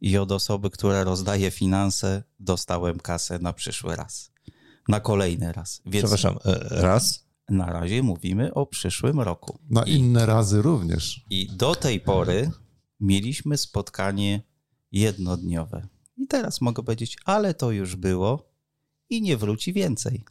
i 0.00 0.18
od 0.18 0.32
osoby, 0.32 0.70
która 0.70 1.04
rozdaje 1.04 1.50
finanse, 1.50 2.22
dostałem 2.40 3.00
kasę 3.00 3.38
na 3.38 3.52
przyszły 3.52 3.96
raz. 3.96 4.32
Na 4.88 5.00
kolejny 5.00 5.52
raz. 5.52 5.82
Więc... 5.86 6.04
Przepraszam, 6.04 6.38
e, 6.44 6.82
raz? 6.82 7.26
Na 7.48 7.66
razie 7.66 8.02
mówimy 8.02 8.54
o 8.54 8.66
przyszłym 8.66 9.20
roku. 9.20 9.58
Na 9.70 9.82
I, 9.82 9.92
inne 9.92 10.26
razy 10.26 10.62
również. 10.62 11.24
I 11.30 11.46
do 11.46 11.74
tej 11.74 12.00
pory 12.00 12.50
mieliśmy 13.00 13.56
spotkanie 13.56 14.42
jednodniowe. 14.92 15.88
I 16.16 16.26
teraz 16.26 16.60
mogę 16.60 16.82
powiedzieć, 16.82 17.16
ale 17.24 17.54
to 17.54 17.70
już 17.70 17.96
było 17.96 18.50
i 19.10 19.22
nie 19.22 19.36
wróci 19.36 19.72
więcej. 19.72 20.24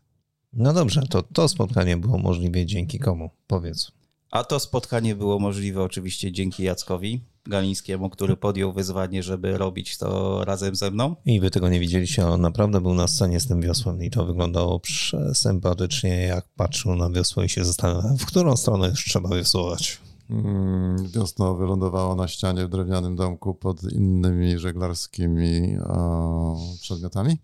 No 0.55 0.73
dobrze, 0.73 1.01
to 1.09 1.23
to 1.23 1.47
spotkanie 1.47 1.97
było 1.97 2.17
możliwe 2.17 2.65
dzięki 2.65 2.99
komu? 2.99 3.29
Powiedz. 3.47 3.91
A 4.31 4.43
to 4.43 4.59
spotkanie 4.59 5.15
było 5.15 5.39
możliwe 5.39 5.83
oczywiście 5.83 6.31
dzięki 6.31 6.63
Jackowi 6.63 7.21
Galińskiemu, 7.45 8.09
który 8.09 8.37
podjął 8.37 8.73
wyzwanie, 8.73 9.23
żeby 9.23 9.57
robić 9.57 9.97
to 9.97 10.41
razem 10.45 10.75
ze 10.75 10.91
mną. 10.91 11.15
I 11.25 11.39
wy 11.39 11.51
tego 11.51 11.69
nie 11.69 11.79
widzieliście, 11.79 12.27
on 12.27 12.41
naprawdę 12.41 12.81
był 12.81 12.93
na 12.93 13.07
scenie 13.07 13.39
z 13.39 13.47
tym 13.47 13.61
wiosłem 13.61 14.03
i 14.03 14.09
to 14.09 14.25
wyglądało 14.25 14.79
przesympatycznie, 14.79 16.23
jak 16.23 16.45
patrzył 16.55 16.95
na 16.95 17.09
wiosło 17.09 17.43
i 17.43 17.49
się 17.49 17.65
zastanawiał, 17.65 18.17
w 18.17 18.25
którą 18.25 18.55
stronę 18.55 18.87
już 18.87 19.05
trzeba 19.05 19.29
wiosłować. 19.35 19.99
Mm, 20.29 21.07
wiosno 21.07 21.55
wylądowało 21.55 22.15
na 22.15 22.27
ścianie 22.27 22.65
w 22.65 22.69
drewnianym 22.69 23.15
domku 23.15 23.55
pod 23.55 23.83
innymi 23.83 24.59
żeglarskimi 24.59 25.77
o, 25.79 26.57
przedmiotami. 26.81 27.37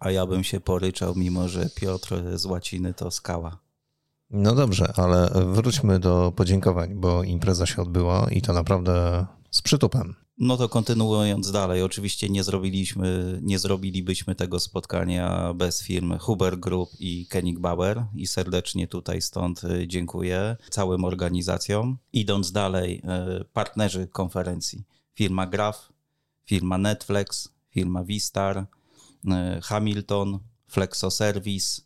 A 0.00 0.10
ja 0.10 0.26
bym 0.26 0.44
się 0.44 0.60
poryczał, 0.60 1.14
mimo 1.16 1.48
że 1.48 1.70
Piotr 1.74 2.14
z 2.34 2.44
łaciny 2.44 2.94
to 2.94 3.10
skała. 3.10 3.58
No 4.30 4.54
dobrze, 4.54 4.92
ale 4.96 5.30
wróćmy 5.46 5.98
do 5.98 6.32
podziękowań, 6.36 6.94
bo 6.94 7.24
impreza 7.24 7.66
się 7.66 7.82
odbyła 7.82 8.30
i 8.30 8.42
to 8.42 8.52
naprawdę 8.52 9.26
z 9.50 9.62
przytupem. 9.62 10.14
No 10.38 10.56
to 10.56 10.68
kontynuując 10.68 11.52
dalej, 11.52 11.82
oczywiście 11.82 12.28
nie 12.28 12.44
zrobiliśmy, 12.44 13.38
nie 13.42 13.58
zrobilibyśmy 13.58 14.34
tego 14.34 14.60
spotkania 14.60 15.54
bez 15.54 15.82
firm 15.82 16.18
Huber 16.18 16.58
Group 16.58 16.90
i 16.98 17.26
Koenig 17.26 17.58
Bauer 17.58 18.04
i 18.14 18.26
serdecznie 18.26 18.88
tutaj 18.88 19.22
stąd 19.22 19.64
y, 19.64 19.88
dziękuję 19.88 20.56
całym 20.70 21.04
organizacjom. 21.04 21.98
Idąc 22.12 22.52
dalej, 22.52 23.02
y, 23.40 23.44
partnerzy 23.44 24.08
konferencji, 24.08 24.84
firma 25.14 25.46
Graf, 25.46 25.92
firma 26.44 26.78
Netflix, 26.78 27.48
firma 27.70 28.04
Vistar, 28.04 28.66
Hamilton, 29.62 30.38
Flexo 30.68 31.10
Service, 31.10 31.82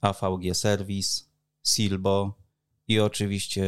AVG 0.00 0.54
Service, 0.54 1.24
Silbo 1.62 2.38
i 2.88 3.00
oczywiście 3.00 3.66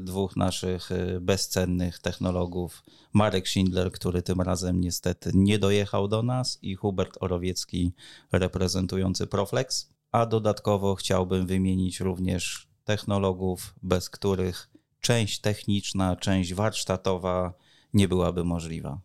dwóch 0.00 0.36
naszych 0.36 0.90
y, 0.92 1.20
bezcennych 1.20 1.98
technologów, 1.98 2.82
Marek 3.12 3.48
Schindler, 3.48 3.92
który 3.92 4.22
tym 4.22 4.40
razem 4.40 4.80
niestety 4.80 5.30
nie 5.34 5.58
dojechał 5.58 6.08
do 6.08 6.22
nas 6.22 6.58
i 6.62 6.74
Hubert 6.74 7.18
Orowiecki 7.20 7.92
reprezentujący 8.32 9.26
Proflex, 9.26 9.90
a 10.12 10.26
dodatkowo 10.26 10.94
chciałbym 10.94 11.46
wymienić 11.46 12.00
również 12.00 12.68
technologów, 12.84 13.74
bez 13.82 14.10
których 14.10 14.70
część 15.00 15.40
techniczna, 15.40 16.16
część 16.16 16.54
warsztatowa 16.54 17.54
nie 17.94 18.08
byłaby 18.08 18.44
możliwa. 18.44 19.00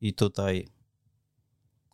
I 0.00 0.14
tutaj 0.14 0.68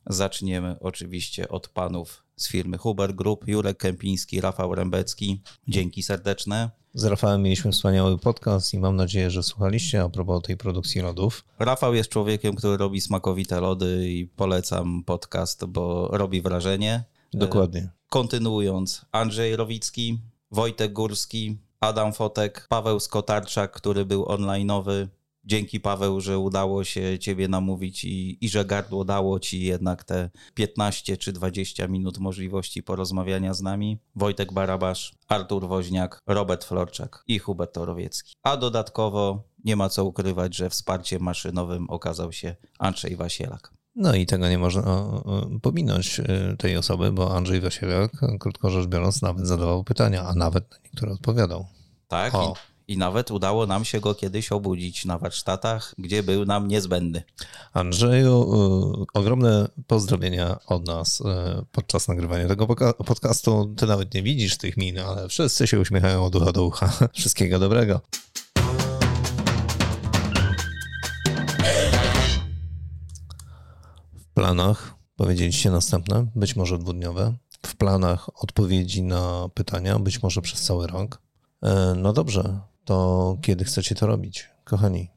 zaczniemy 0.07 0.77
oczywiście 0.81 1.49
od 1.49 1.69
panów 1.69 2.25
z 2.37 2.49
firmy 2.49 2.79
Huber 2.79 3.15
Group, 3.15 3.49
Jurek 3.49 3.79
Kępiński, 3.79 4.41
Rafał 4.41 4.75
Rębecki. 4.75 5.41
Dzięki 5.69 6.03
serdeczne. 6.03 6.71
Z 6.95 7.05
Rafałem 7.05 7.43
mieliśmy 7.43 7.73
wspaniały 7.73 8.19
podcast 8.19 8.75
i 8.75 8.79
mam 8.79 8.97
nadzieję, 8.97 9.31
że 9.31 9.43
słuchaliście 9.43 10.03
a 10.03 10.09
propos 10.09 10.43
tej 10.43 10.57
produkcji 10.57 11.01
lodów. 11.01 11.45
Rafał 11.59 11.95
jest 11.95 12.11
człowiekiem, 12.11 12.55
który 12.55 12.77
robi 12.77 13.01
smakowite 13.01 13.61
lody 13.61 14.09
i 14.09 14.27
polecam 14.27 15.05
podcast, 15.05 15.65
bo 15.65 16.09
robi 16.13 16.43
wrażenie. 16.43 17.05
Dokładnie. 17.33 17.81
E, 17.81 17.91
kontynuując, 18.09 19.05
Andrzej 19.13 19.57
Rowicki, 19.57 20.19
Wojtek 20.51 20.93
Górski, 20.93 21.59
Adam 21.81 22.13
Fotek, 22.13 22.67
Paweł 22.69 23.01
Skotarczak, 23.01 23.73
który 23.73 24.05
był 24.05 24.29
onlineowy, 24.29 25.09
Dzięki 25.45 25.81
Paweł, 25.81 26.21
że 26.21 26.39
udało 26.39 26.85
się 26.85 27.19
ciebie 27.19 27.49
namówić 27.49 28.05
i, 28.05 28.45
i 28.45 28.49
że 28.49 28.65
gardło 28.65 29.05
dało 29.05 29.41
ci 29.41 29.63
jednak 29.63 30.05
te 30.05 30.31
15 30.55 31.17
czy 31.17 31.33
20 31.33 31.89
minut 31.89 32.19
możliwości 32.19 32.83
porozmawiania 32.83 33.55
z 33.55 33.63
nami. 33.63 33.99
Wojtek 34.17 34.53
Barabasz, 34.53 35.15
Artur 35.29 35.69
Woźniak, 35.69 36.19
Robert 36.27 36.65
Florczak 36.65 37.25
i 37.27 37.39
Hubert 37.39 37.75
Torowiecki. 37.75 38.35
A 38.43 38.57
dodatkowo 38.57 39.43
nie 39.65 39.77
ma 39.77 39.89
co 39.89 40.05
ukrywać, 40.05 40.57
że 40.57 40.71
wsparciem 40.71 41.23
maszynowym 41.23 41.91
okazał 41.91 42.33
się 42.33 42.57
Andrzej 42.79 43.17
Wasielak. 43.17 43.73
No 43.97 44.15
i 44.15 44.27
tego 44.27 44.49
nie 44.49 44.59
można 44.59 44.83
pominąć 45.63 46.21
y, 46.21 46.57
tej 46.59 46.77
osoby, 46.77 47.13
bo 47.13 47.37
Andrzej 47.37 47.61
Wasielak, 47.61 48.13
krótko 48.41 48.71
rzecz 48.71 48.87
biorąc, 48.87 49.23
nawet 49.23 49.47
zadawał 49.47 49.85
pytania, 49.85 50.23
a 50.23 50.35
nawet 50.35 50.71
na 50.71 50.77
niektóre 50.85 51.13
odpowiadał. 51.13 51.67
Tak, 52.09 52.35
o. 52.35 52.55
I 52.93 52.99
nawet 52.99 53.31
udało 53.31 53.67
nam 53.67 53.85
się 53.85 54.01
go 54.01 54.15
kiedyś 54.15 54.53
obudzić 54.53 55.05
na 55.05 55.19
warsztatach, 55.19 55.95
gdzie 55.99 56.23
był 56.23 56.45
nam 56.45 56.69
niezbędny. 56.69 57.23
Andrzeju, 57.73 58.43
y, 59.03 59.19
ogromne 59.19 59.69
pozdrowienia 59.87 60.59
od 60.67 60.87
nas 60.87 61.21
y, 61.21 61.25
podczas 61.73 62.09
nagrywania 62.09 62.49
tego 62.49 62.67
podcastu. 63.07 63.75
Ty 63.77 63.87
nawet 63.87 64.15
nie 64.15 64.23
widzisz 64.23 64.59
tych 64.59 64.77
min, 64.77 64.99
ale 64.99 65.29
wszyscy 65.29 65.67
się 65.67 65.81
uśmiechają 65.81 66.25
od 66.25 66.35
ucha 66.35 66.53
do 66.53 66.65
ucha. 66.65 66.93
Wszystkiego 67.19 67.59
dobrego. 67.59 68.01
W 74.15 74.35
planach 74.35 74.95
powiedzieliście 75.17 75.71
następne, 75.71 76.27
być 76.35 76.57
może 76.57 76.79
dwudniowe. 76.79 77.35
W 77.67 77.77
planach 77.77 78.43
odpowiedzi 78.43 79.03
na 79.03 79.49
pytania, 79.55 79.99
być 79.99 80.23
może 80.23 80.43
przez 80.43 80.63
cały 80.63 80.87
rok. 80.87 81.23
E, 81.63 81.95
no 81.97 82.13
dobrze, 82.13 82.61
to 82.85 83.39
kiedy 83.43 83.65
chcecie 83.65 83.95
to 83.95 84.07
robić, 84.07 84.51
kochani? 84.65 85.11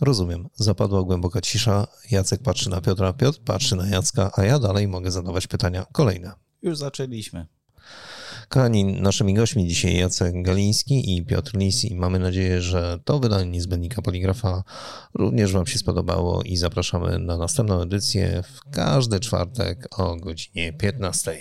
Rozumiem. 0.00 0.48
Zapadła 0.54 1.02
głęboka 1.02 1.40
cisza. 1.40 1.86
Jacek 2.10 2.42
patrzy 2.42 2.70
na 2.70 2.80
Piotra, 2.80 3.12
Piotr 3.12 3.38
patrzy 3.44 3.76
na 3.76 3.86
Jacka, 3.88 4.30
a 4.36 4.44
ja 4.44 4.58
dalej 4.58 4.88
mogę 4.88 5.10
zadawać 5.10 5.46
pytania 5.46 5.86
kolejne. 5.92 6.32
Już 6.62 6.78
zaczęliśmy. 6.78 7.46
Kochani, 8.48 8.84
naszymi 8.84 9.34
gośćmi 9.34 9.68
dzisiaj 9.68 9.96
Jacek 9.96 10.42
Galiński 10.42 11.16
i 11.16 11.26
Piotr 11.26 11.56
Lisi. 11.56 11.94
Mamy 11.94 12.18
nadzieję, 12.18 12.62
że 12.62 12.98
to 13.04 13.18
wydanie 13.18 13.50
niezbędnika 13.50 14.02
Poligrafa 14.02 14.64
również 15.14 15.52
Wam 15.52 15.66
się 15.66 15.78
spodobało 15.78 16.42
i 16.42 16.56
zapraszamy 16.56 17.18
na 17.18 17.36
następną 17.36 17.82
edycję 17.82 18.42
w 18.42 18.70
każdy 18.70 19.20
czwartek 19.20 20.00
o 20.00 20.16
godzinie 20.16 20.72
15. 20.72 21.38